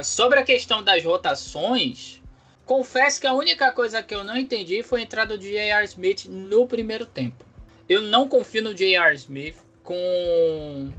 [0.01, 2.19] Sobre a questão das rotações,
[2.65, 5.85] confesso que a única coisa que eu não entendi foi a entrada do J.R.
[5.85, 7.45] Smith no primeiro tempo.
[7.87, 9.15] Eu não confio no J.R.
[9.15, 10.91] Smith com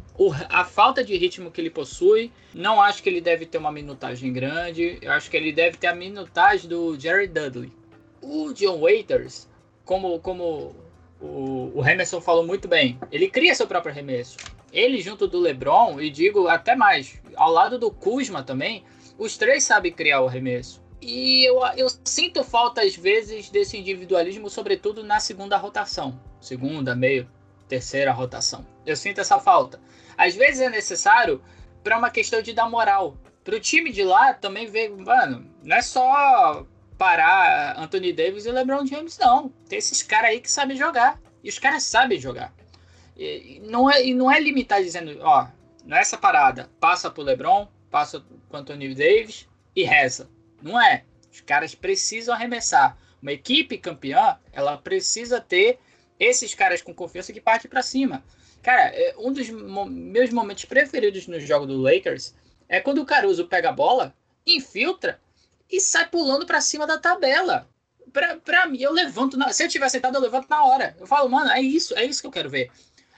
[0.48, 2.30] a falta de ritmo que ele possui.
[2.54, 4.96] Não acho que ele deve ter uma minutagem grande.
[5.02, 7.72] Eu acho que ele deve ter a minutagem do Jerry Dudley.
[8.22, 9.48] O John Waiters,
[9.84, 10.88] como, como
[11.20, 12.98] o, o Emerson falou muito bem.
[13.12, 14.36] Ele cria seu próprio arremesso.
[14.72, 18.84] Ele, junto do LeBron, e digo até mais, ao lado do Kuzma também,
[19.18, 20.82] os três sabem criar o arremesso.
[21.02, 26.18] E eu, eu sinto falta, às vezes, desse individualismo, sobretudo na segunda rotação.
[26.40, 27.28] Segunda, meio,
[27.68, 28.66] terceira rotação.
[28.86, 29.80] Eu sinto essa falta.
[30.16, 31.42] Às vezes é necessário
[31.82, 33.16] para uma questão de dar moral.
[33.42, 36.66] Para o time de lá também ver, mano, não é só
[37.00, 39.48] parar Anthony Davis e LeBron James, não.
[39.66, 41.18] Tem esses caras aí que sabem jogar.
[41.42, 42.52] E os caras sabem jogar.
[43.16, 45.48] E não é, e não é limitar dizendo, ó,
[45.82, 50.28] nessa parada, passa pro LeBron, passa pro Anthony Davis e reza.
[50.60, 51.04] Não é.
[51.32, 52.98] Os caras precisam arremessar.
[53.22, 55.78] Uma equipe campeã, ela precisa ter
[56.18, 58.22] esses caras com confiança que parte para cima.
[58.62, 62.34] Cara, é, um dos meus momentos preferidos no jogo do Lakers
[62.68, 64.14] é quando o Caruso pega a bola,
[64.46, 65.18] infiltra
[65.70, 67.68] e sai pulando para cima da tabela.
[68.44, 69.36] Pra, mim, eu levanto.
[69.36, 70.96] Na, se eu tiver sentado, eu levanto na hora.
[70.98, 72.70] Eu falo, mano, é isso, é isso que eu quero ver.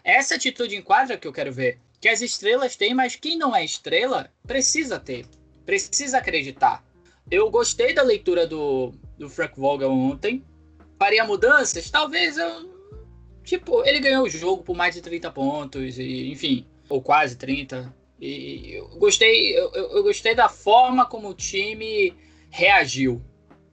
[0.05, 1.79] Essa atitude em quadra que eu quero ver.
[2.01, 5.25] Que as estrelas têm, mas quem não é estrela precisa ter.
[5.65, 6.85] Precisa acreditar.
[7.31, 10.45] Eu gostei da leitura do, do Frank Vogel ontem.
[10.99, 11.91] Faria mudanças?
[11.91, 12.71] Talvez eu.
[13.45, 17.93] Tipo, ele ganhou o jogo por mais de 30 pontos, e, enfim, ou quase 30.
[18.21, 22.15] E eu gostei, eu, eu gostei da forma como o time
[22.53, 23.21] reagiu.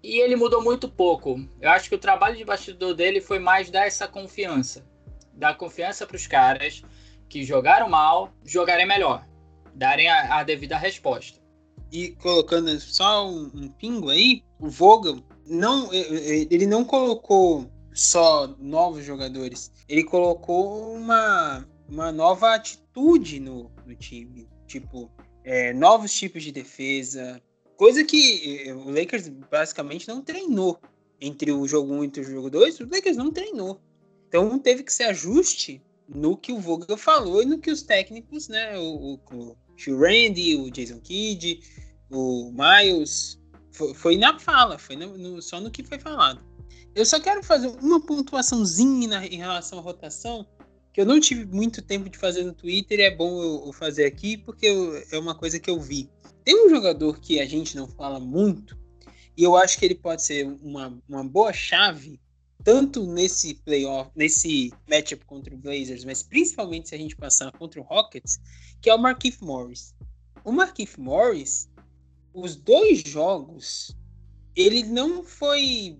[0.01, 1.37] E ele mudou muito pouco.
[1.61, 4.87] Eu acho que o trabalho de bastidor dele foi mais dar essa confiança.
[5.33, 6.81] Dar confiança para os caras
[7.27, 9.27] que jogaram mal, jogarem melhor.
[9.75, 11.37] Darem a, a devida resposta.
[11.91, 19.03] E colocando só um, um pingo aí, o Vogel não, ele não colocou só novos
[19.03, 19.71] jogadores.
[19.89, 24.47] Ele colocou uma, uma nova atitude no, no time.
[24.67, 25.11] Tipo,
[25.43, 27.41] é, novos tipos de defesa,
[27.79, 30.77] Coisa que eh, o Lakers basicamente não treinou
[31.21, 33.79] entre o jogo 1 e o jogo 2, o Lakers não treinou.
[34.27, 38.49] Então teve que ser ajuste no que o Vogel falou e no que os técnicos,
[38.49, 41.61] né, o, o, o Randy, o Jason Kidd,
[42.11, 43.39] o Miles,
[43.71, 46.43] foi, foi na fala, foi no, no, só no que foi falado.
[46.93, 50.45] Eu só quero fazer uma pontuaçãozinha na, em relação à rotação,
[50.91, 53.71] que eu não tive muito tempo de fazer no Twitter, e é bom eu, eu
[53.71, 56.09] fazer aqui, porque eu, é uma coisa que eu vi.
[56.49, 58.75] Tem um jogador que a gente não fala muito,
[59.37, 62.19] e eu acho que ele pode ser uma, uma boa chave,
[62.63, 67.79] tanto nesse playoff, nesse matchup contra o Blazers, mas principalmente se a gente passar contra
[67.79, 68.39] o Rockets,
[68.81, 69.93] que é o Markif Morris.
[70.43, 71.69] O Markif Morris,
[72.33, 73.95] os dois jogos,
[74.55, 75.99] ele não foi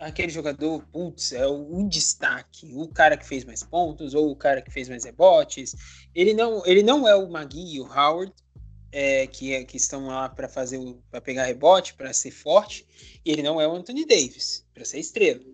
[0.00, 4.36] aquele jogador, putz, é o, o, destaque, o cara que fez mais pontos ou o
[4.36, 5.76] cara que fez mais rebotes.
[6.12, 8.34] Ele não, ele não é o Magui, o Howard,
[8.98, 10.80] é, que, é, que estão lá para fazer
[11.10, 12.86] para pegar rebote, para ser forte,
[13.22, 15.44] e ele não é o Anthony Davis, para ser estrela.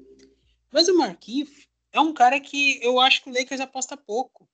[0.70, 1.50] Mas o Marquinhos
[1.90, 4.48] é um cara que eu acho que o Lakers aposta pouco,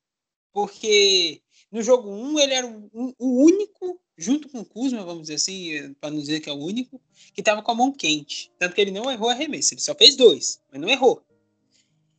[0.55, 5.25] porque no jogo 1 um, ele era o, o, único, junto com o Kuzma, vamos
[5.25, 6.99] dizer assim, para não dizer que é o único,
[7.35, 8.51] que estava com a mão quente.
[8.59, 11.23] Tanto que ele não errou arremesso, ele só fez dois, mas não errou.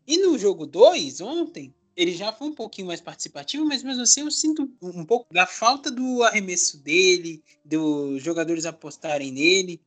[0.05, 4.21] E no jogo 2, ontem, ele já foi um pouquinho mais participativo, mas mesmo assim
[4.21, 9.81] eu sinto um pouco da falta do arremesso dele, dos jogadores apostarem nele.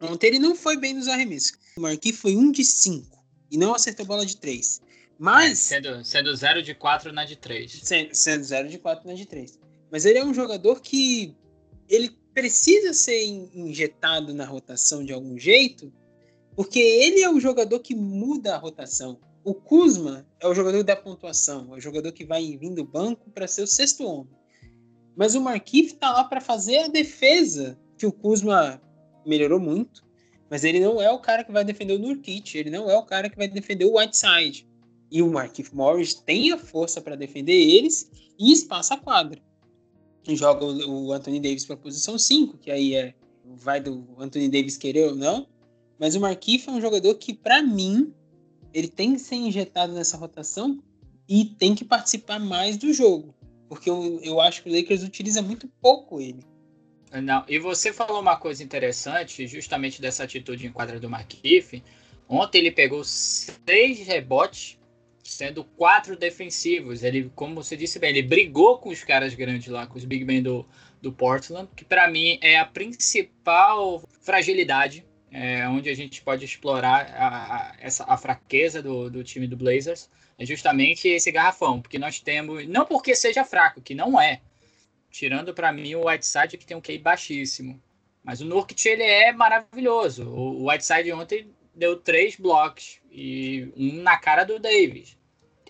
[0.00, 1.52] Ontem ele não foi bem nos arremessos.
[1.76, 4.80] O Marquinhos foi um de cinco e não acertou bola de três.
[5.18, 5.70] Mas.
[5.70, 7.80] É, sendo, sendo zero de quatro na de três.
[7.82, 9.58] Sendo, sendo zero de quatro na de três.
[9.90, 11.36] Mas ele é um jogador que
[11.88, 15.92] ele precisa ser injetado na rotação de algum jeito,
[16.54, 19.20] porque ele é o jogador que muda a rotação.
[19.42, 23.30] O Kuzma é o jogador da pontuação, é o jogador que vai vir do banco
[23.30, 24.32] para ser o sexto homem.
[25.16, 28.80] Mas o Markif está lá para fazer a defesa, que o Kuzma
[29.24, 30.04] melhorou muito,
[30.50, 33.04] mas ele não é o cara que vai defender o Nurkic, ele não é o
[33.04, 34.68] cara que vai defender o Whiteside.
[35.10, 39.40] E o Markif Morris tem a força para defender eles e espaça a quadra.
[40.28, 43.14] Joga o Anthony Davis para a posição 5, que aí é
[43.56, 45.48] vai do Anthony Davis querer ou não.
[45.98, 48.12] Mas o Markif é um jogador que, para mim,
[48.72, 50.82] ele tem que ser injetado nessa rotação
[51.28, 53.34] e tem que participar mais do jogo.
[53.68, 56.44] Porque eu, eu acho que o Lakers utiliza muito pouco ele.
[57.22, 61.82] Não, e você falou uma coisa interessante, justamente dessa atitude em quadra do Markif.
[62.28, 64.78] Ontem ele pegou seis rebotes,
[65.24, 67.02] sendo quatro defensivos.
[67.02, 70.24] Ele, como você disse bem, ele brigou com os caras grandes lá, com os big
[70.24, 70.64] men do,
[71.02, 77.06] do Portland, que para mim é a principal fragilidade é, onde a gente pode explorar
[77.14, 81.98] a, a, essa, a fraqueza do, do time do Blazers, é justamente esse garrafão, porque
[81.98, 84.40] nós temos, não porque seja fraco, que não é,
[85.10, 87.80] tirando para mim o Whiteside que tem um QI baixíssimo,
[88.24, 90.28] mas o Nurkic ele é maravilhoso.
[90.28, 95.16] O, o Whiteside ontem deu três blocos e um na cara do Davis.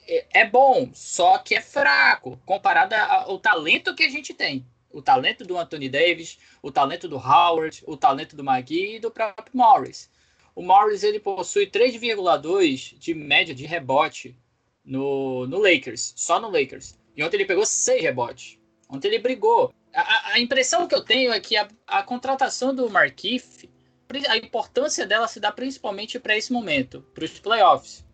[0.06, 5.00] É, é bom, só que é fraco comparado ao talento que a gente tem o
[5.00, 9.56] talento do Anthony Davis, o talento do Howard, o talento do McGee e do próprio
[9.56, 10.10] Morris.
[10.54, 14.36] O Morris ele possui 3,2 de média de rebote
[14.84, 16.98] no, no Lakers, só no Lakers.
[17.16, 18.58] E ontem ele pegou 6 rebotes.
[18.88, 19.72] Ontem ele brigou.
[19.94, 23.68] A, a impressão que eu tenho é que a, a contratação do Markif,
[24.28, 28.04] a importância dela se dá principalmente para esse momento, para os playoffs.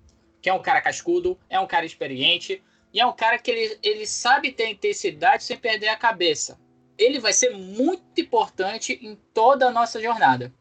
[0.42, 2.62] Que é um cara cascudo, é um cara experiente,
[2.92, 6.58] e é um cara que ele, ele sabe ter intensidade sem perder a cabeça
[6.98, 10.52] ele vai ser muito importante em toda a nossa jornada.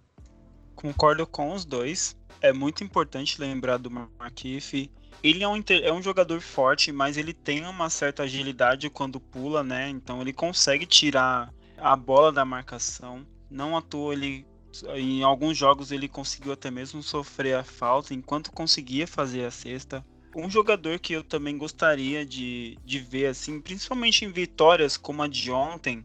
[0.76, 2.16] Concordo com os dois.
[2.42, 4.92] É muito importante lembrar do Markif.
[5.24, 9.64] Ele é um, é um jogador forte, mas ele tem uma certa agilidade quando pula,
[9.64, 9.90] né?
[9.90, 13.26] Então ele consegue tirar a bola da marcação.
[13.50, 14.46] Não à toa ele
[14.94, 20.06] em alguns jogos ele conseguiu até mesmo sofrer a falta enquanto conseguia fazer a cesta.
[20.36, 25.30] Um jogador que eu também gostaria de, de ver, assim, principalmente em vitórias como a
[25.30, 26.04] de ontem,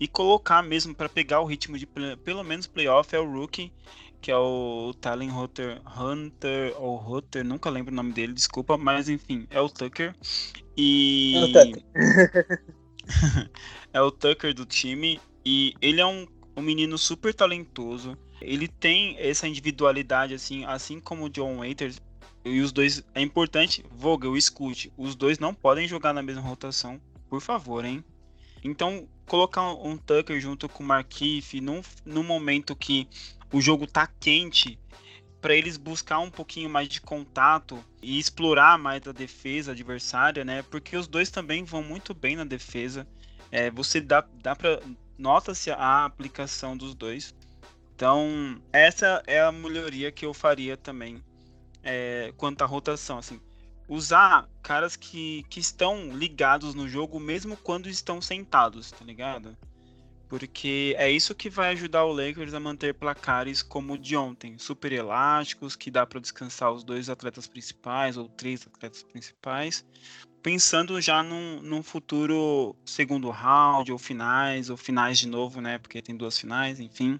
[0.00, 3.72] e colocar mesmo para pegar o ritmo de pelo menos playoff é o rookie,
[4.20, 9.08] que é o Talen Hunter, Hunter ou Hunter, nunca lembro o nome dele, desculpa, mas
[9.08, 10.14] enfim, é o Tucker.
[10.76, 11.82] E é o Tucker,
[13.92, 18.16] é o Tucker do time e ele é um, um menino super talentoso.
[18.40, 22.00] Ele tem essa individualidade assim, assim como o John Waiters.
[22.44, 27.00] E os dois é importante, Vogel, escute, os dois não podem jogar na mesma rotação,
[27.28, 28.02] por favor, hein?
[28.62, 33.06] Então, colocar um Tucker junto com o Markif num, num momento que
[33.52, 34.78] o jogo tá quente,
[35.40, 40.62] para eles buscar um pouquinho mais de contato e explorar mais a defesa adversária, né?
[40.62, 43.06] Porque os dois também vão muito bem na defesa.
[43.50, 44.80] É, você dá, dá para
[45.16, 47.34] nota-se a aplicação dos dois.
[47.94, 51.22] Então, essa é a melhoria que eu faria também
[51.82, 53.18] é, quanto à rotação.
[53.18, 53.40] Assim,
[53.88, 59.56] usar caras que, que estão ligados no jogo mesmo quando estão sentados, tá ligado?
[60.28, 64.58] Porque é isso que vai ajudar o Lakers a manter placares como o de ontem,
[64.58, 69.86] super elásticos, que dá para descansar os dois atletas principais ou três atletas principais,
[70.42, 75.78] pensando já num, num futuro segundo round ou finais ou finais de novo, né?
[75.78, 77.18] Porque tem duas finais, enfim.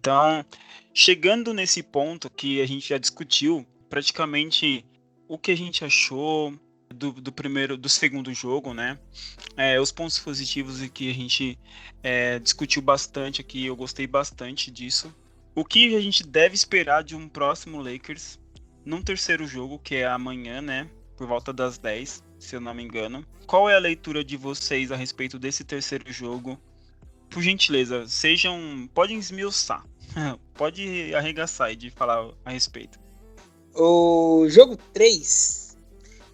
[0.00, 0.44] Então,
[0.92, 4.84] chegando nesse ponto que a gente já discutiu, praticamente
[5.30, 6.52] o que a gente achou
[6.92, 8.98] do, do primeiro, do segundo jogo, né?
[9.56, 11.56] É, os pontos positivos que a gente
[12.02, 15.14] é, discutiu bastante aqui, eu gostei bastante disso.
[15.54, 18.40] O que a gente deve esperar de um próximo Lakers
[18.84, 20.90] num terceiro jogo, que é amanhã, né?
[21.16, 23.24] Por volta das 10, se eu não me engano.
[23.46, 26.60] Qual é a leitura de vocês a respeito desse terceiro jogo?
[27.28, 28.90] Por gentileza, sejam.
[28.92, 29.86] Podem esmiuçar.
[30.54, 32.98] Pode arregaçar e de falar a respeito.
[33.74, 35.76] O jogo 3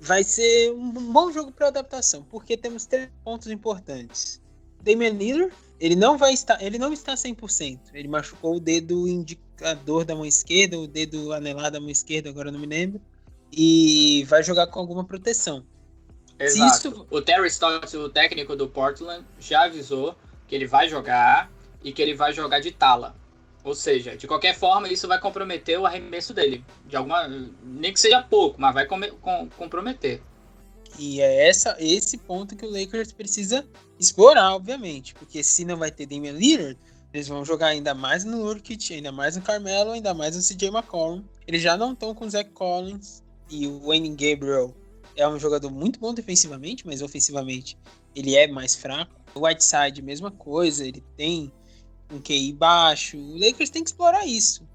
[0.01, 4.41] vai ser um bom jogo para adaptação, porque temos três pontos importantes.
[4.82, 7.78] Damian Lillard, ele não vai estar, ele não está 100%.
[7.93, 12.51] Ele machucou o dedo indicador da mão esquerda, o dedo anelar da mão esquerda, agora
[12.51, 13.01] não me lembro,
[13.53, 15.64] e vai jogar com alguma proteção.
[16.39, 16.89] Exato.
[16.89, 17.07] Isso...
[17.11, 20.14] O Terry Stotts, o técnico do Portland, já avisou
[20.47, 21.51] que ele vai jogar
[21.82, 23.16] e que ele vai jogar de tala.
[23.67, 26.64] Ou seja, de qualquer forma, isso vai comprometer o arremesso dele.
[26.87, 27.27] De alguma,
[27.64, 30.23] nem que seja pouco, mas vai com, com, comprometer.
[30.97, 33.67] E é essa, esse ponto que o Lakers precisa
[33.99, 35.14] explorar, obviamente.
[35.14, 36.79] Porque se não vai ter Damian Lillard,
[37.12, 40.69] eles vão jogar ainda mais no Nurkic, ainda mais no Carmelo, ainda mais no CJ
[40.69, 41.25] McCollum.
[41.45, 44.73] Eles já não estão com o Zach Collins e o Wayne Gabriel
[45.17, 47.77] é um jogador muito bom defensivamente, mas ofensivamente
[48.14, 49.12] ele é mais fraco.
[49.35, 51.51] O Whiteside, mesma coisa, ele tem
[52.11, 53.16] um QI baixo.
[53.16, 54.66] O Lakers tem que explorar isso.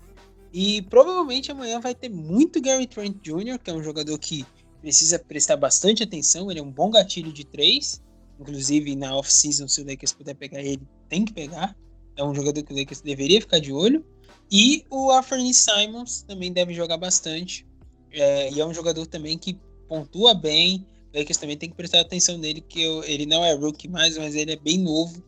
[0.53, 4.45] E provavelmente amanhã vai ter muito Gary Trent Jr., que é um jogador que
[4.81, 6.51] precisa prestar bastante atenção.
[6.51, 8.01] Ele é um bom gatilho de três.
[8.39, 11.75] Inclusive, na off-season, se o Lakers puder pegar ele, tem que pegar.
[12.17, 14.05] É um jogador que o Lakers deveria ficar de olho.
[14.51, 17.65] E o Anthony Simons também deve jogar bastante.
[18.11, 19.57] É, e é um jogador também que
[19.87, 20.85] pontua bem.
[21.13, 24.17] O Lakers também tem que prestar atenção nele, que eu, ele não é rookie mais,
[24.17, 25.23] mas ele é bem novo.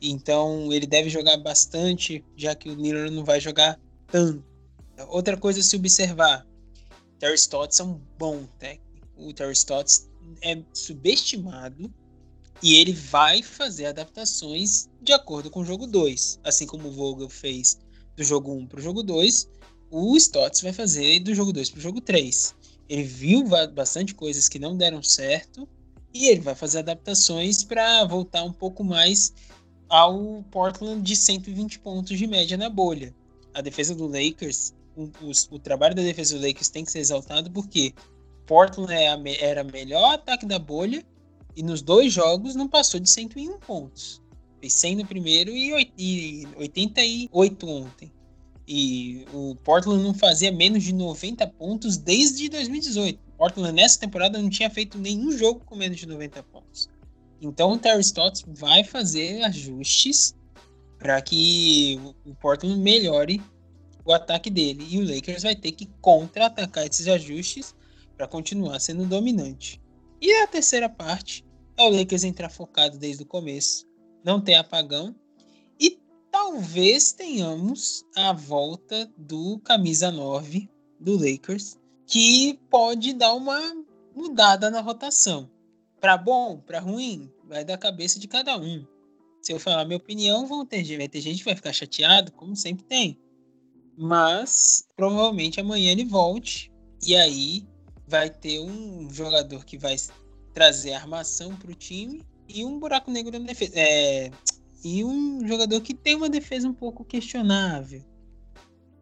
[0.00, 3.78] Então ele deve jogar bastante, já que o Lillard não vai jogar
[4.10, 4.44] tanto.
[5.08, 6.46] Outra coisa a se observar:
[7.18, 9.08] Terry Stotts é um bom técnico.
[9.16, 10.08] O Terry Stotts
[10.42, 11.92] é subestimado
[12.62, 16.40] e ele vai fazer adaptações de acordo com o jogo 2.
[16.44, 17.78] Assim como o Vogel fez
[18.16, 19.48] do jogo 1 para o jogo 2,
[19.90, 22.54] o Stotts vai fazer do jogo 2 para o jogo 3.
[22.88, 23.44] Ele viu
[23.74, 25.68] bastante coisas que não deram certo
[26.12, 29.32] e ele vai fazer adaptações para voltar um pouco mais
[29.88, 33.14] ao Portland de 120 pontos de média na bolha.
[33.54, 37.00] A defesa do Lakers, o, o, o trabalho da defesa do Lakers tem que ser
[37.00, 37.94] exaltado porque
[38.46, 41.04] Portland é era melhor ataque da bolha
[41.56, 44.22] e nos dois jogos não passou de 101 pontos.
[44.60, 45.72] Fez 100 no primeiro e
[46.56, 48.12] 88 ontem.
[48.66, 53.18] E o Portland não fazia menos de 90 pontos desde 2018.
[53.18, 56.88] O Portland nessa temporada não tinha feito nenhum jogo com menos de 90 pontos.
[57.40, 60.34] Então o Terry Stotts vai fazer ajustes
[60.98, 63.40] para que o Portland melhore
[64.04, 64.86] o ataque dele.
[64.88, 67.74] E o Lakers vai ter que contra-atacar esses ajustes
[68.16, 69.80] para continuar sendo dominante.
[70.20, 71.44] E a terceira parte
[71.76, 73.86] é o Lakers entrar focado desde o começo,
[74.24, 75.14] não ter apagão
[75.78, 80.68] e talvez tenhamos a volta do camisa 9
[80.98, 83.60] do Lakers, que pode dar uma
[84.12, 85.48] mudada na rotação.
[86.00, 88.86] Para bom, para ruim, vai da cabeça de cada um.
[89.42, 92.54] Se eu falar minha opinião, vão ter, vai ter gente que vai ficar chateado, como
[92.54, 93.18] sempre tem.
[93.96, 96.72] Mas provavelmente amanhã ele volte
[97.04, 97.66] e aí
[98.06, 99.96] vai ter um jogador que vai
[100.54, 103.72] trazer armação para o time e um buraco negro na defesa.
[103.76, 104.30] É,
[104.84, 108.04] e um jogador que tem uma defesa um pouco questionável.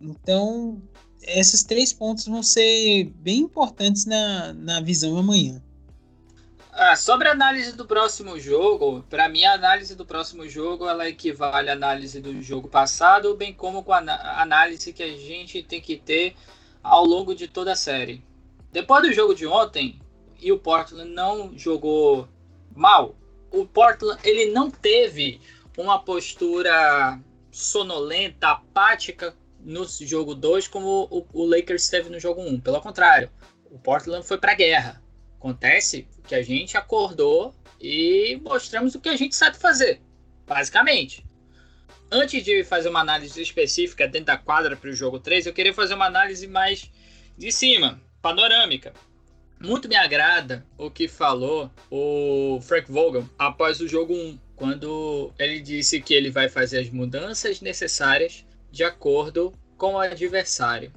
[0.00, 0.82] Então,
[1.22, 5.62] esses três pontos vão ser bem importantes na, na visão amanhã.
[6.78, 11.08] Ah, sobre a análise do próximo jogo, para mim a análise do próximo jogo ela
[11.08, 15.80] equivale à análise do jogo passado, bem como com a análise que a gente tem
[15.80, 16.36] que ter
[16.82, 18.22] ao longo de toda a série.
[18.70, 19.98] Depois do jogo de ontem,
[20.38, 22.28] e o Portland não jogou
[22.74, 23.16] mal,
[23.50, 25.40] o Portland ele não teve
[25.78, 27.18] uma postura
[27.50, 32.48] sonolenta, apática no jogo 2 como o, o Lakers teve no jogo 1.
[32.48, 32.60] Um.
[32.60, 33.30] Pelo contrário,
[33.70, 35.05] o Portland foi para a guerra
[35.46, 40.00] Acontece que a gente acordou e mostramos o que a gente sabe fazer,
[40.44, 41.24] basicamente.
[42.10, 45.72] Antes de fazer uma análise específica dentro da quadra para o jogo 3, eu queria
[45.72, 46.90] fazer uma análise mais
[47.38, 48.92] de cima, panorâmica.
[49.60, 55.60] Muito me agrada o que falou o Frank Vogel após o jogo 1, quando ele
[55.60, 60.92] disse que ele vai fazer as mudanças necessárias de acordo com o adversário.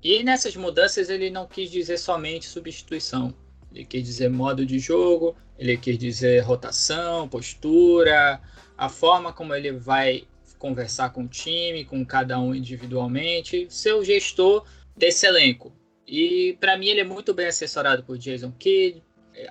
[0.00, 3.34] E nessas mudanças ele não quis dizer somente substituição,
[3.72, 8.40] ele quer dizer modo de jogo, ele quer dizer rotação, postura,
[8.76, 10.24] a forma como ele vai
[10.58, 14.64] conversar com o time, com cada um individualmente, seu gestor
[14.96, 15.72] desse elenco.
[16.06, 19.02] E para mim ele é muito bem assessorado por Jason Kidd,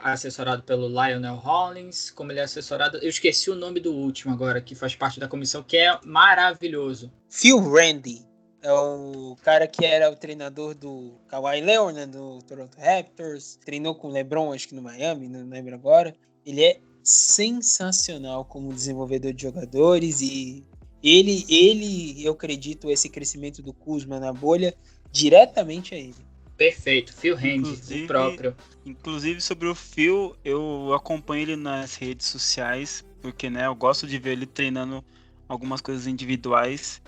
[0.01, 4.61] assessorado pelo Lionel Hollins, como ele é assessorado, eu esqueci o nome do último agora,
[4.61, 7.11] que faz parte da comissão, que é maravilhoso.
[7.29, 8.28] Phil Randy
[8.61, 14.07] é o cara que era o treinador do Kawhi Leonard do Toronto Raptors, treinou com
[14.07, 16.13] o LeBron, acho que no Miami, não lembro agora.
[16.45, 20.65] Ele é sensacional como desenvolvedor de jogadores e
[21.01, 24.75] ele, ele, eu acredito, esse crescimento do Kuzma na bolha
[25.11, 26.15] diretamente a ele.
[26.57, 28.55] Perfeito, Phil Handy, o próprio.
[28.85, 34.19] Inclusive sobre o Phil, eu acompanho ele nas redes sociais, porque né, eu gosto de
[34.19, 35.03] ver ele treinando
[35.47, 37.01] algumas coisas individuais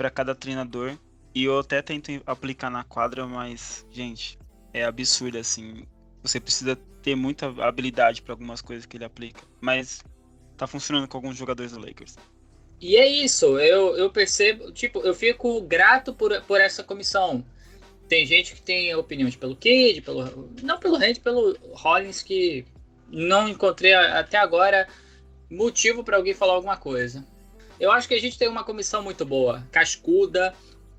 [0.00, 0.96] para cada treinador.
[1.34, 4.38] E eu até tento aplicar na quadra, mas, gente,
[4.72, 5.84] é absurdo assim.
[6.22, 9.42] Você precisa ter muita habilidade para algumas coisas que ele aplica.
[9.60, 10.02] Mas
[10.56, 12.16] tá funcionando com alguns jogadores do Lakers.
[12.80, 17.44] E é isso, eu, eu percebo, tipo, eu fico grato por, por essa comissão.
[18.08, 22.64] Tem gente que tem opiniões pelo Kid, pelo, não pelo Rand, pelo Rollins, que
[23.06, 24.88] não encontrei até agora
[25.50, 27.22] motivo para alguém falar alguma coisa.
[27.80, 30.54] Eu acho que a gente tem uma comissão muito boa, cascuda,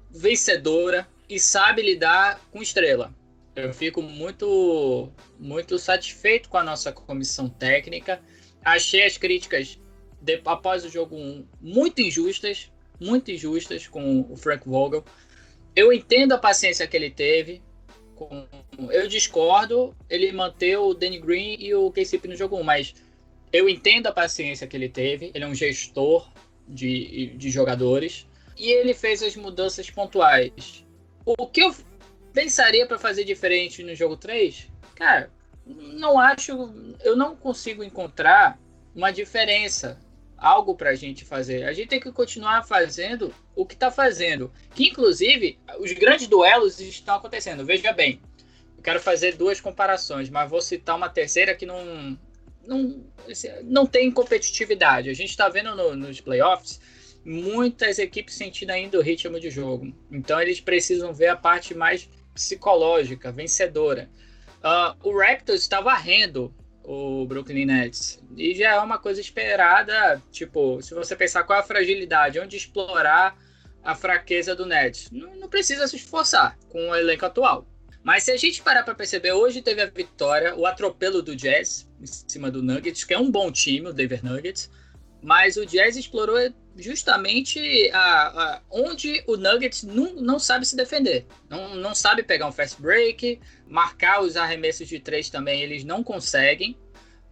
[0.09, 3.13] vencedora e sabe lidar com estrela.
[3.55, 8.19] Eu fico muito, muito satisfeito com a nossa comissão técnica.
[8.65, 9.79] Achei as críticas
[10.19, 15.05] de, após o jogo 1 muito injustas, muito injustas com o Frank Vogel.
[15.75, 17.61] Eu entendo a paciência que ele teve.
[18.15, 18.47] Com,
[18.89, 22.95] eu discordo ele manter o Danny Green e o KCP no jogo 1, mas
[23.53, 25.29] eu entendo a paciência que ele teve.
[25.35, 26.27] Ele é um gestor
[26.67, 28.27] de, de jogadores.
[28.57, 30.85] E ele fez as mudanças pontuais.
[31.25, 31.75] O que eu
[32.33, 34.67] pensaria para fazer diferente no jogo 3?
[34.95, 35.31] Cara,
[35.65, 36.51] não acho.
[37.03, 38.59] Eu não consigo encontrar
[38.95, 39.99] uma diferença
[40.37, 41.63] algo para a gente fazer.
[41.65, 44.51] A gente tem que continuar fazendo o que está fazendo.
[44.73, 47.63] Que, inclusive, os grandes duelos estão acontecendo.
[47.65, 48.19] Veja bem,
[48.81, 52.17] quero fazer duas comparações, mas vou citar uma terceira que não,
[52.65, 55.09] não, assim, não tem competitividade.
[55.09, 56.79] A gente está vendo no, nos playoffs
[57.23, 59.93] muitas equipes sentindo ainda o ritmo de jogo.
[60.11, 64.09] Então, eles precisam ver a parte mais psicológica, vencedora.
[64.59, 66.53] Uh, o Raptors está varrendo
[66.83, 68.21] o Brooklyn Nets.
[68.35, 72.57] E já é uma coisa esperada, tipo, se você pensar qual é a fragilidade, onde
[72.57, 73.37] explorar
[73.83, 75.09] a fraqueza do Nets.
[75.11, 77.67] Não, não precisa se esforçar com o elenco atual.
[78.03, 81.87] Mas se a gente parar para perceber, hoje teve a vitória, o atropelo do Jazz
[82.01, 84.71] em cima do Nuggets, que é um bom time, o Denver Nuggets,
[85.21, 86.37] mas o Jazz explorou
[86.75, 91.27] justamente a, a, onde o Nuggets não, não sabe se defender.
[91.47, 96.03] Não, não sabe pegar um fast break, marcar os arremessos de três também eles não
[96.03, 96.75] conseguem.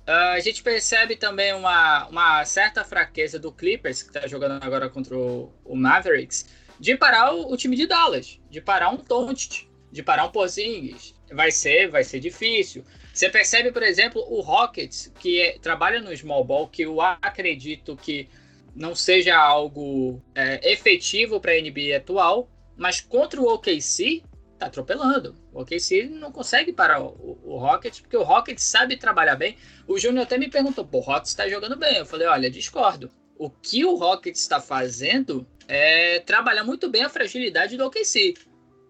[0.08, 4.90] Uh, a gente percebe também uma, uma certa fraqueza do Clippers, que está jogando agora
[4.90, 6.48] contra o, o Mavericks,
[6.80, 11.14] de parar o, o, time de Dallas, de parar um Doncic, de parar um Porzingis.
[11.32, 12.84] Vai ser, vai ser difícil.
[13.14, 17.96] Você percebe, por exemplo, o Rockets, que é, trabalha no small ball, que eu acredito
[17.96, 18.30] que
[18.76, 24.24] não seja algo é, efetivo para a NBA atual, mas contra o OKC
[24.58, 25.36] tá atropelando.
[25.54, 29.58] O OKC não consegue parar o, o, Rockets, porque o Rockets sabe trabalhar bem.
[29.88, 31.98] O Júnior até me perguntou, pô, o Rockets está jogando bem.
[31.98, 33.10] Eu falei, olha, discordo.
[33.38, 38.34] O que o Rockets está fazendo é trabalhar muito bem a fragilidade do OKC.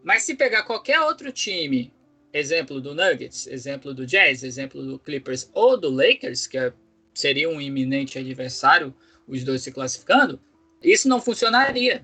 [0.09, 1.93] Mas se pegar qualquer outro time,
[2.33, 6.73] exemplo do Nuggets, exemplo do Jazz, exemplo do Clippers ou do Lakers, que é,
[7.13, 8.91] seria um iminente adversário
[9.27, 10.41] os dois se classificando,
[10.81, 12.03] isso não funcionaria.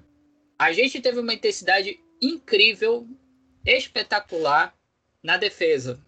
[0.59, 3.07] A gente teve uma intensidade incrível,
[3.65, 4.77] espetacular
[5.23, 5.99] na defesa.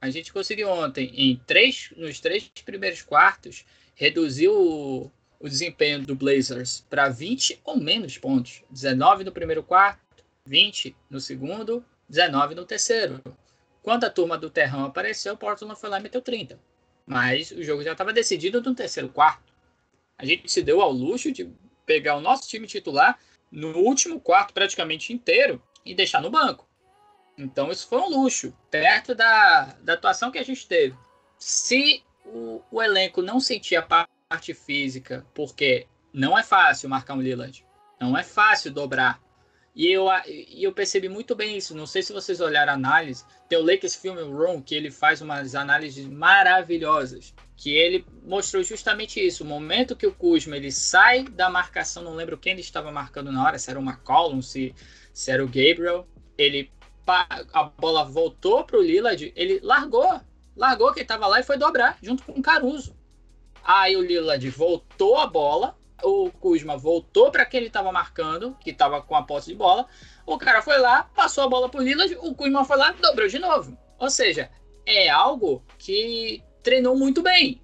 [0.00, 3.64] A gente conseguiu ontem, em três, nos três primeiros quartos,
[3.96, 8.62] reduzir o, o desempenho do Blazers para 20 ou menos pontos.
[8.70, 10.11] 19 no primeiro quarto,
[10.46, 13.22] 20 no segundo, 19 no terceiro.
[13.82, 16.58] Quando a turma do Terrão apareceu, o Portland foi lá e meteu 30.
[17.06, 19.52] Mas o jogo já estava decidido no terceiro quarto.
[20.16, 21.50] A gente se deu ao luxo de
[21.84, 23.18] pegar o nosso time titular
[23.50, 26.68] no último quarto praticamente inteiro e deixar no banco.
[27.36, 30.96] Então isso foi um luxo, perto da, da atuação que a gente teve.
[31.38, 37.22] Se o, o elenco não sentir a parte física, porque não é fácil marcar um
[37.22, 37.64] Lillard,
[38.00, 39.20] não é fácil dobrar.
[39.74, 40.06] E eu,
[40.50, 41.74] eu percebi muito bem isso.
[41.74, 43.24] Não sei se vocês olharam a análise.
[43.48, 49.24] Tem o Lakers Film Room, que ele faz umas análises maravilhosas que ele mostrou justamente
[49.24, 49.44] isso.
[49.44, 53.30] O momento que o Kuzma ele sai da marcação, não lembro quem ele estava marcando
[53.30, 54.74] na hora, se era o McCollum, se,
[55.14, 56.04] se era o Gabriel,
[56.36, 56.72] ele
[57.06, 60.20] a bola voltou para o Lillard, ele largou,
[60.56, 62.96] largou quem estava lá e foi dobrar junto com o Caruso.
[63.62, 68.70] Aí o Lillard voltou a bola, o Kuzma voltou para quem ele estava marcando, que
[68.70, 69.86] estava com a posse de bola.
[70.26, 73.38] O cara foi lá, passou a bola o Lillard, o Kuzma foi lá, dobrou de
[73.38, 73.76] novo.
[73.98, 74.50] Ou seja,
[74.84, 77.60] é algo que treinou muito bem.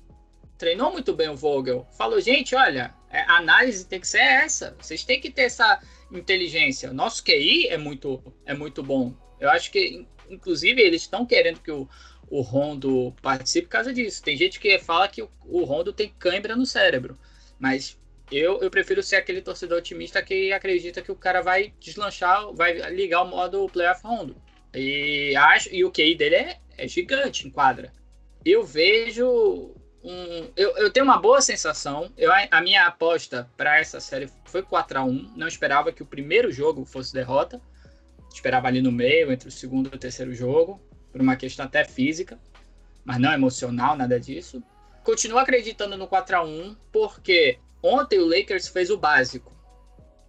[0.56, 1.86] Treinou muito bem o Vogel.
[1.96, 4.76] Falou, gente, olha, é, a análise tem que ser essa.
[4.80, 5.80] Vocês têm que ter essa
[6.12, 6.92] inteligência.
[6.92, 9.14] Nosso QI é muito, é muito bom.
[9.40, 11.88] Eu acho que, inclusive, eles estão querendo que o,
[12.28, 14.22] o Rondo participe por causa disso.
[14.22, 17.18] Tem gente que fala que o, o Rondo tem cãibra no cérebro.
[17.58, 17.97] Mas
[18.30, 22.74] eu, eu prefiro ser aquele torcedor otimista que acredita que o cara vai deslanchar, vai
[22.90, 24.36] ligar o modo playoff Rondo.
[24.74, 27.92] E, acho, e o QI dele é, é gigante em quadra
[28.44, 32.10] eu vejo um, eu, eu, tenho uma boa sensação.
[32.16, 36.06] Eu, a minha aposta para essa série foi 4 a 1 Não esperava que o
[36.06, 37.60] primeiro jogo fosse derrota.
[38.32, 41.82] Esperava ali no meio, entre o segundo e o terceiro jogo, por uma questão até
[41.82, 42.38] física,
[43.04, 44.62] mas não emocional, nada disso.
[45.02, 49.56] Continuo acreditando no 4 a 1 porque Ontem o Lakers fez o básico.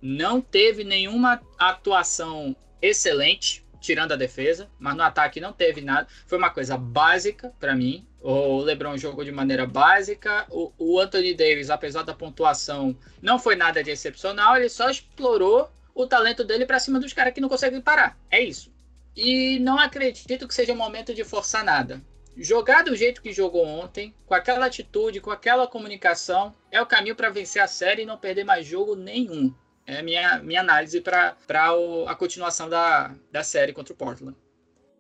[0.01, 6.07] Não teve nenhuma atuação excelente, tirando a defesa, mas no ataque não teve nada.
[6.25, 8.05] Foi uma coisa básica para mim.
[8.21, 10.45] O LeBron jogou de maneira básica.
[10.49, 14.57] O, o, Anthony Davis, apesar da pontuação, não foi nada de excepcional.
[14.57, 18.17] Ele só explorou o talento dele para cima dos caras que não conseguem parar.
[18.29, 18.71] É isso.
[19.15, 22.01] E não acredito que seja o momento de forçar nada.
[22.37, 27.15] Jogar do jeito que jogou ontem, com aquela atitude, com aquela comunicação, é o caminho
[27.15, 29.53] para vencer a série e não perder mais jogo nenhum.
[29.85, 31.35] É a minha, minha análise para
[32.07, 34.37] a continuação da, da série contra o Portland.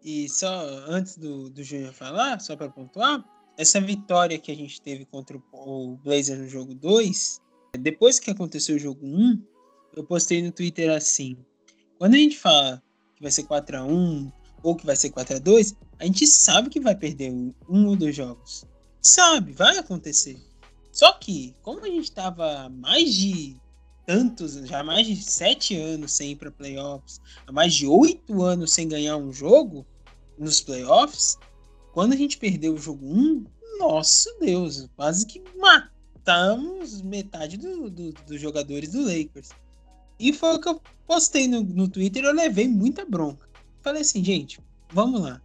[0.03, 0.49] E só
[0.87, 3.23] antes do, do Júnior falar, só para pontuar,
[3.57, 7.41] essa vitória que a gente teve contra o Blazer no jogo 2,
[7.77, 9.43] depois que aconteceu o jogo 1,
[9.95, 11.37] eu postei no Twitter assim:
[11.97, 12.81] quando a gente fala
[13.15, 14.31] que vai ser 4 a 1
[14.63, 17.53] ou que vai ser 4 a 2 a gente sabe que vai perder um,
[17.87, 18.65] ou dois jogos.
[19.01, 20.41] Sabe, vai acontecer.
[20.91, 23.57] Só que, como a gente tava mais de
[24.05, 28.71] tantos, já mais de sete anos sem ir para playoffs, há mais de oito anos
[28.71, 29.85] sem ganhar um jogo
[30.37, 31.37] nos playoffs,
[31.93, 33.45] quando a gente perdeu o jogo 1, um,
[33.77, 39.49] nosso Deus, quase que matamos metade do, do, dos jogadores do Lakers.
[40.17, 43.48] E foi o que eu postei no, no Twitter, eu levei muita bronca.
[43.81, 44.59] Falei assim, gente,
[44.91, 45.41] vamos lá.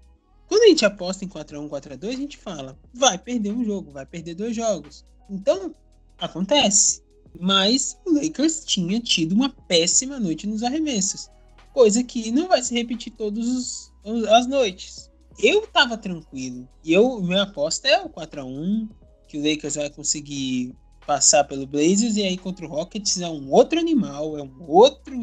[0.48, 4.04] Quando a gente aposta em 4x1, 4x2, a gente fala, vai perder um jogo, vai
[4.04, 5.04] perder dois jogos.
[5.28, 5.74] Então,
[6.18, 7.02] acontece.
[7.38, 11.28] Mas o Lakers tinha tido uma péssima noite nos arremessos.
[11.72, 13.92] Coisa que não vai se repetir todas
[14.30, 15.10] as noites.
[15.38, 16.68] Eu tava tranquilo.
[16.84, 18.88] E eu, minha aposta é o 4x1,
[19.26, 20.74] que o Lakers vai conseguir
[21.06, 25.14] passar pelo Blazers e aí contra o Rockets é um outro animal, é um outro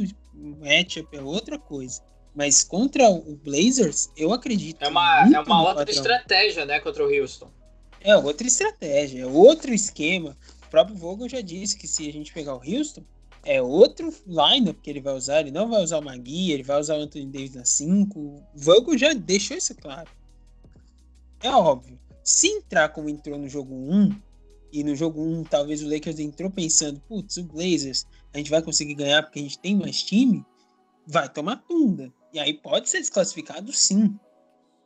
[0.60, 2.02] matchup, é outra coisa.
[2.34, 4.82] Mas contra o Blazers, eu acredito.
[4.82, 7.52] É uma, é uma outra estratégia, né, contra o Houston.
[8.00, 10.38] É outra estratégia, é outro esquema.
[10.66, 13.04] O próprio Vogel já disse que se a gente pegar o Houston,
[13.44, 15.42] é outro lineup que ele vai usar.
[15.42, 18.20] Ele não vai usar o Magui, ele vai usar o Anthony Davis na 5.
[18.20, 20.10] O Vogel já deixou isso claro.
[21.42, 22.00] É óbvio.
[22.24, 24.12] Se entrar como entrou no jogo 1,
[24.72, 28.62] e no jogo 1 talvez o Lakers entrou pensando, putz, o Blazers, a gente vai
[28.62, 30.46] conseguir ganhar porque a gente tem mais time,
[31.06, 32.12] vai tomar tunda.
[32.34, 34.18] E aí pode ser desclassificado sim.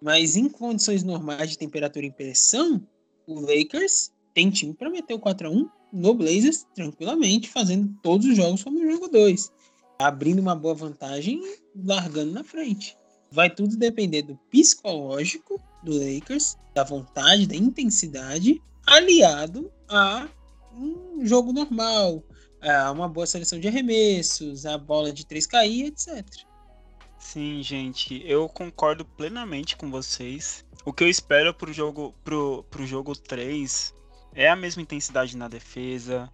[0.01, 2.85] Mas em condições normais de temperatura e pressão,
[3.27, 8.27] o Lakers tem time para meter o 4 a 1 no Blazers tranquilamente, fazendo todos
[8.27, 9.51] os jogos como o jogo 2,
[9.97, 12.97] abrindo uma boa vantagem e largando na frente.
[13.31, 20.27] Vai tudo depender do psicológico do Lakers, da vontade, da intensidade, aliado a
[20.73, 22.23] um jogo normal,
[22.61, 26.25] a uma boa seleção de arremessos, a bola de 3 cair, etc.
[27.26, 30.63] Sim, gente, eu concordo plenamente com vocês.
[30.86, 33.93] O que eu espero pro jogo pro, pro jogo 3
[34.36, 36.32] é a mesma intensidade na defesa,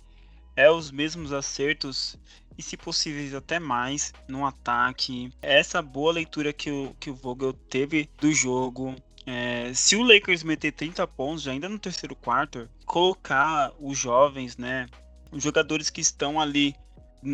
[0.53, 2.19] é os mesmos acertos
[2.57, 5.31] e se possível até mais no ataque.
[5.41, 8.93] Essa boa leitura que o, que o Vogel teve do jogo.
[9.25, 14.87] É, se o Lakers meter 30 pontos ainda no terceiro quarto, colocar os jovens, né,
[15.31, 16.75] os jogadores que estão ali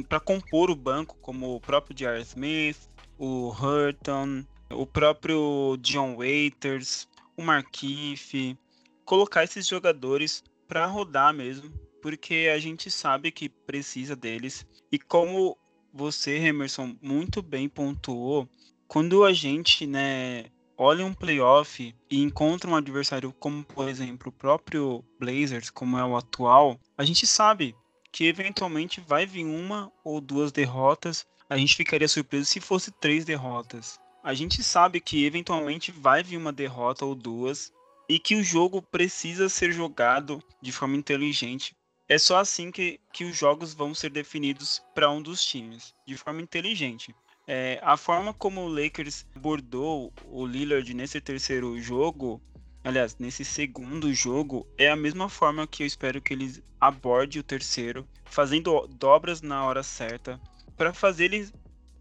[0.07, 2.21] para compor o banco, como o próprio J.R.
[2.21, 2.77] Smith,
[3.17, 8.57] o Hurton, o próprio John Waiters, o Markif,
[9.05, 14.65] colocar esses jogadores para rodar mesmo, porque a gente sabe que precisa deles.
[14.91, 15.57] E como
[15.93, 18.47] você, Emerson, muito bem pontuou,
[18.87, 20.45] quando a gente, né,
[20.77, 26.05] olha um playoff e encontra um adversário como, por exemplo, o próprio Blazers, como é
[26.05, 27.75] o atual, a gente sabe
[28.11, 33.23] que eventualmente vai vir uma ou duas derrotas a gente ficaria surpreso se fosse três
[33.23, 33.99] derrotas.
[34.23, 37.71] A gente sabe que eventualmente vai vir uma derrota ou duas
[38.09, 41.75] e que o jogo precisa ser jogado de forma inteligente.
[42.09, 46.15] É só assim que, que os jogos vão ser definidos para um dos times, de
[46.15, 47.13] forma inteligente.
[47.45, 52.41] É, a forma como o Lakers abordou o Lillard nesse terceiro jogo,
[52.83, 57.43] aliás, nesse segundo jogo, é a mesma forma que eu espero que eles aborde o
[57.43, 60.39] terceiro, fazendo dobras na hora certa,
[60.77, 61.49] para fazer ele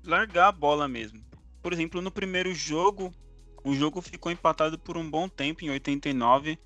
[0.05, 1.25] largar a bola mesmo.
[1.63, 3.13] Por exemplo, no primeiro jogo,
[3.65, 6.59] o jogo ficou empatado por um bom tempo, em 89.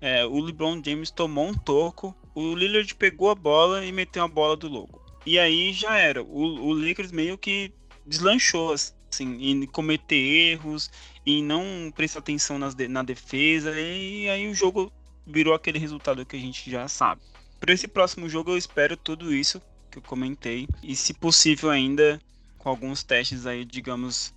[0.00, 4.28] É, o LeBron James tomou um toco, o Lillard pegou a bola e meteu a
[4.28, 5.02] bola do logo.
[5.24, 6.22] E aí já era.
[6.22, 7.72] O, o Lakers meio que
[8.04, 10.90] deslanchou, assim, em cometer erros,
[11.24, 14.92] e não prestar atenção nas de, na defesa, e aí o jogo
[15.26, 17.22] virou aquele resultado que a gente já sabe.
[17.58, 19.62] Para esse próximo jogo eu espero tudo isso
[19.94, 20.66] que eu comentei.
[20.82, 22.20] E se possível ainda,
[22.58, 24.34] com alguns testes aí, digamos,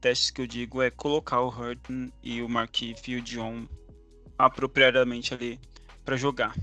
[0.00, 3.66] testes que eu digo é colocar o Hurton e o Marquinhos e o John
[4.38, 5.58] apropriadamente ali
[6.04, 6.54] para jogar.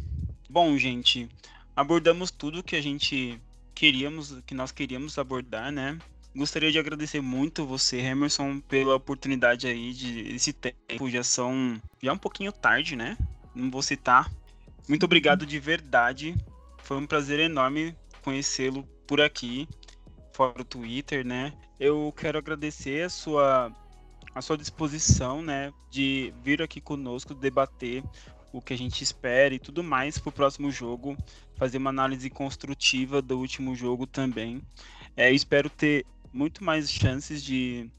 [0.49, 1.27] Bom, gente,
[1.75, 3.39] abordamos tudo que a gente
[3.73, 5.97] queríamos, que nós queríamos abordar, né?
[6.35, 11.09] Gostaria de agradecer muito você, Emerson, pela oportunidade aí de esse tempo.
[11.09, 13.17] Já são já é um pouquinho tarde, né?
[13.55, 14.31] Não vou citar.
[14.87, 16.35] Muito obrigado de verdade.
[16.83, 17.95] Foi um prazer enorme
[18.27, 19.69] conhecê-lo por aqui,
[20.33, 21.53] fora o Twitter, né?
[21.79, 23.71] Eu quero agradecer a sua
[24.35, 28.03] a sua disposição, né, de vir aqui conosco debater
[28.51, 31.17] o que a gente espera e tudo mais para o próximo jogo,
[31.55, 34.61] fazer uma análise construtiva do último jogo também.
[35.15, 37.89] É, espero ter muito mais chances de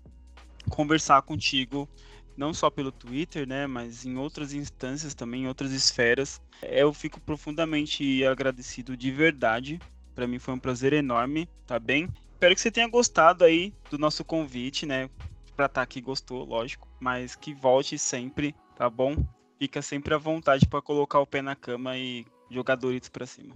[0.68, 1.89] conversar contigo,
[2.37, 6.41] não só pelo Twitter, né, mas em outras instâncias também, em outras esferas.
[6.62, 9.81] É, eu fico profundamente agradecido de verdade.
[10.19, 12.09] Para mim foi um prazer enorme, tá bem?
[12.33, 15.09] Espero que você tenha gostado aí do nosso convite, né?
[15.55, 19.14] Pra estar tá aqui gostou, lógico, mas que volte sempre, tá bom?
[19.61, 23.55] Fica sempre à vontade para colocar o pé na cama e jogar Doritos para cima.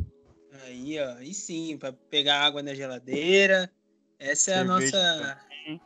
[0.63, 3.69] Aí, ó, aí sim, para pegar água na geladeira,
[4.17, 5.41] essa é a nossa.
[5.51, 5.81] Também.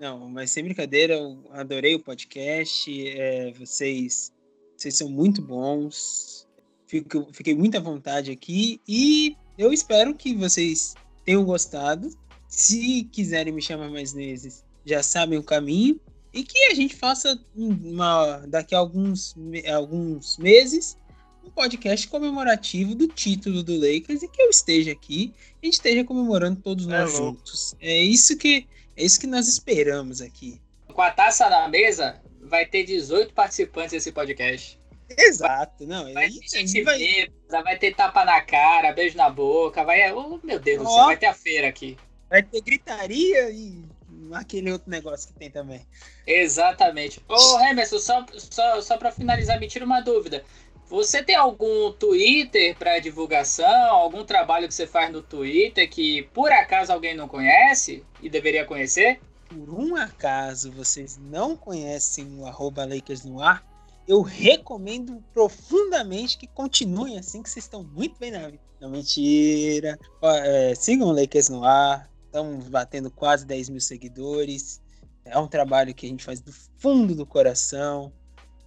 [0.00, 2.90] Não, mas sem brincadeira, eu adorei o podcast.
[3.10, 4.32] É, vocês,
[4.78, 6.48] vocês são muito bons.
[6.86, 10.94] Fico, fiquei muito à vontade aqui e eu espero que vocês
[11.24, 12.10] tenham gostado.
[12.48, 16.00] Se quiserem me chamar mais vezes, já sabem o caminho.
[16.32, 19.34] E que a gente faça uma, daqui a alguns,
[19.70, 20.96] alguns meses
[21.44, 26.60] um podcast comemorativo do título do Lakers e que eu esteja aqui e esteja comemorando
[26.60, 27.38] todos é nós louco.
[27.38, 27.74] juntos.
[27.80, 30.60] É isso que é isso que nós esperamos aqui.
[30.92, 34.78] Com a taça na mesa, vai ter 18 participantes desse podcast.
[35.18, 36.12] Exato, não.
[36.12, 36.98] Vai gente vai...
[36.98, 40.12] Bêbada, vai ter tapa na cara, beijo na boca, vai.
[40.12, 41.96] Oh, meu Deus do céu, vai ter a feira aqui.
[42.28, 43.84] Vai ter gritaria e
[44.32, 45.86] aquele outro negócio que tem também.
[46.26, 47.20] Exatamente.
[47.28, 50.44] Ô, Emerson, só, só, só para finalizar, me tira uma dúvida.
[50.88, 56.52] Você tem algum Twitter para divulgação, algum trabalho que você faz no Twitter que por
[56.52, 59.18] acaso alguém não conhece e deveria conhecer?
[59.48, 63.64] Por um acaso vocês não conhecem o arroba Lakers no ar,
[64.12, 68.62] eu recomendo profundamente que continuem assim, que vocês estão muito bem na vida.
[68.78, 69.98] Não, mentira.
[70.22, 72.10] É, sigam o Lakers no ar.
[72.26, 74.82] Estamos batendo quase 10 mil seguidores.
[75.24, 78.12] É um trabalho que a gente faz do fundo do coração.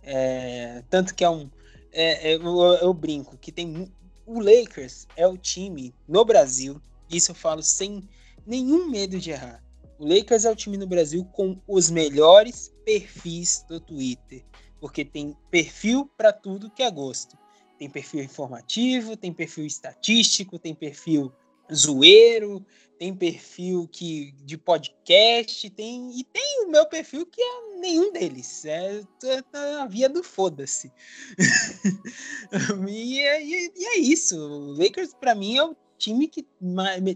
[0.01, 1.47] É, tanto que é um,
[1.91, 2.43] é, é, eu,
[2.81, 3.91] eu, brinco que tem
[4.25, 8.07] o Lakers é o time no Brasil, isso eu falo sem
[8.47, 9.63] nenhum medo de errar.
[9.99, 14.43] O Lakers é o time no Brasil com os melhores perfis do Twitter,
[14.85, 17.35] porque tem perfil para tudo que é gosto.
[17.79, 21.33] Tem perfil informativo, tem perfil estatístico, tem perfil
[21.73, 22.63] zoeiro,
[22.99, 28.63] tem perfil que de podcast, tem e tem o meu perfil que é nenhum deles.
[28.63, 30.93] É, é a via do foda-se.
[32.87, 34.37] e, é, e, é isso.
[34.37, 36.45] O Lakers, para mim, é o time que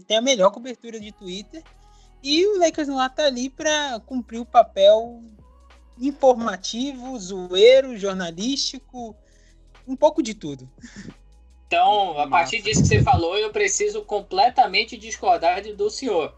[0.08, 1.62] tem a melhor cobertura de Twitter.
[2.20, 5.22] E o Lakers lá tá ali para cumprir o papel
[5.98, 9.16] informativo, zoeiro, jornalístico,
[9.86, 10.68] um pouco de tudo.
[11.66, 16.34] Então, a partir disso que você falou, eu preciso completamente discordar do senhor.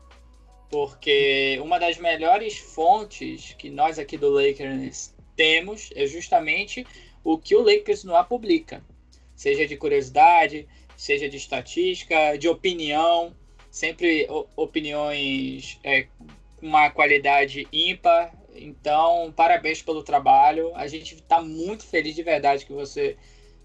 [0.71, 6.87] Porque uma das melhores fontes que nós aqui do Lakers temos é justamente
[7.25, 8.83] o que o Lakers no ar publica.
[9.35, 13.35] Seja de curiosidade, seja de estatística, de opinião,
[13.71, 16.27] sempre opiniões é, com
[16.61, 18.33] uma qualidade ímpar.
[18.55, 20.75] Então, parabéns pelo trabalho.
[20.75, 23.17] A gente está muito feliz de verdade que você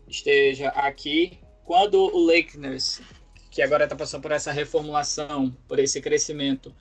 [0.07, 3.01] esteja aqui quando o Lakers,
[3.51, 6.73] que agora está passando por essa reformulação, por esse crescimento,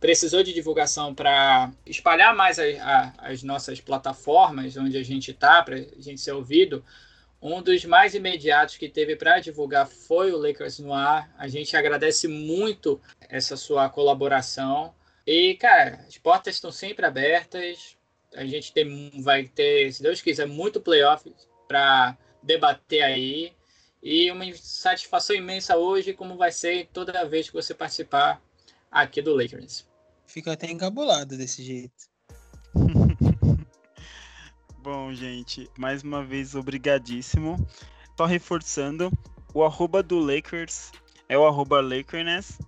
[0.00, 5.62] precisou de divulgação para espalhar mais a, a, as nossas plataformas onde a gente está,
[5.62, 6.82] para a gente ser ouvido,
[7.42, 11.32] um dos mais imediatos que teve para divulgar foi o Lakers no ar.
[11.38, 14.94] A gente agradece muito essa sua colaboração.
[15.32, 17.96] E, cara, as portas estão sempre abertas.
[18.34, 21.32] A gente tem, vai ter, se Deus quiser, muito playoff
[21.68, 23.52] para debater aí.
[24.02, 28.42] E uma satisfação imensa hoje, como vai ser toda vez que você participar
[28.90, 29.86] aqui do Lakers.
[30.26, 32.10] Fica até encabulado desse jeito.
[34.82, 37.56] Bom, gente, mais uma vez, obrigadíssimo.
[38.16, 39.12] Tô reforçando,
[39.54, 40.90] o arroba do Lakers
[41.28, 42.58] é o arroba Lakerness,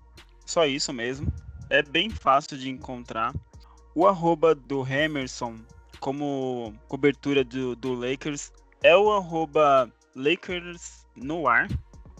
[0.46, 1.26] só isso mesmo.
[1.72, 3.32] É bem fácil de encontrar.
[3.94, 5.58] O arroba do Emerson,
[6.00, 8.52] como cobertura do, do Lakers,
[8.82, 11.68] é o arroba Lakers no ar.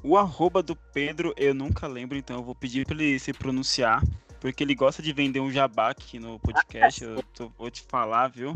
[0.03, 4.03] O arroba do Pedro eu nunca lembro, então eu vou pedir para ele se pronunciar,
[4.41, 8.29] porque ele gosta de vender um jabá aqui no podcast, eu tô, vou te falar,
[8.29, 8.55] viu?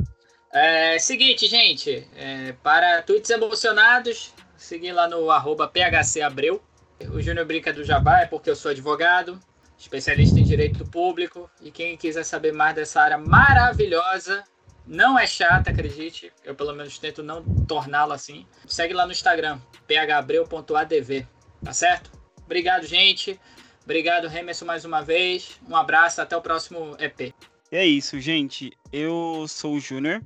[0.50, 6.62] É seguinte, gente, é, para tweets emocionados, seguir lá no arroba phcabreu,
[7.10, 9.38] O Júnior brinca do Jabá é porque eu sou advogado,
[9.78, 11.50] especialista em direito público.
[11.60, 14.44] E quem quiser saber mais dessa área maravilhosa,
[14.86, 16.32] não é chata, acredite.
[16.44, 18.46] Eu pelo menos tento não torná-la assim.
[18.66, 21.26] Segue lá no Instagram, phabreu.adv.
[21.64, 22.10] Tá certo?
[22.44, 23.38] Obrigado, gente.
[23.84, 25.60] Obrigado, Remerson, mais uma vez.
[25.68, 27.34] Um abraço, até o próximo EP.
[27.70, 28.72] É isso, gente.
[28.92, 30.22] Eu sou o Júnior,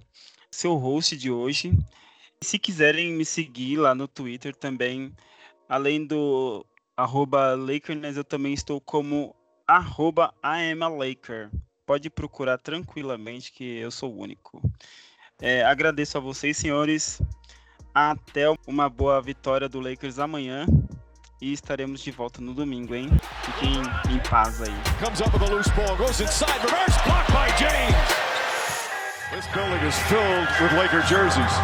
[0.51, 1.73] seu host de hoje.
[2.43, 5.15] Se quiserem me seguir lá no Twitter também,
[5.69, 6.65] além do
[6.97, 9.35] arroba Lakerness, eu também estou como
[9.71, 11.49] arroba Laker.
[11.87, 14.61] Pode procurar tranquilamente que eu sou o único.
[15.41, 17.23] É, agradeço a vocês, senhores.
[17.95, 20.67] Até uma boa vitória do Lakers amanhã.
[21.41, 23.09] E estaremos de volta no domingo, hein?
[23.45, 23.73] Fiquem
[24.13, 24.75] em paz aí.
[25.03, 27.97] Comes up with a loose ball, goes inside, reverse blocked by James.
[29.33, 31.55] This building is filled with Laker jerseys.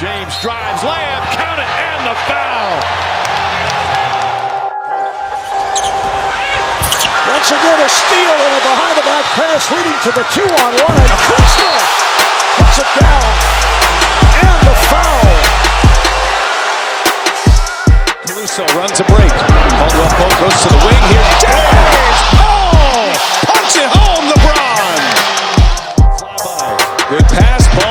[0.00, 3.17] James drives, layup, count it, and the foul.
[7.28, 11.76] Once again, a steal and a behind-the-back pass leading to the two-on-one, and Kutzma
[12.56, 13.28] puts it down,
[14.48, 15.28] and the foul.
[18.26, 19.28] Caruso runs a break.
[19.28, 21.26] Caldwell Pope goes to the wing here.
[21.44, 22.18] Dares!
[22.40, 23.12] Oh!
[23.44, 25.00] Punch it home, LeBron!
[27.10, 27.87] Good pass, ball.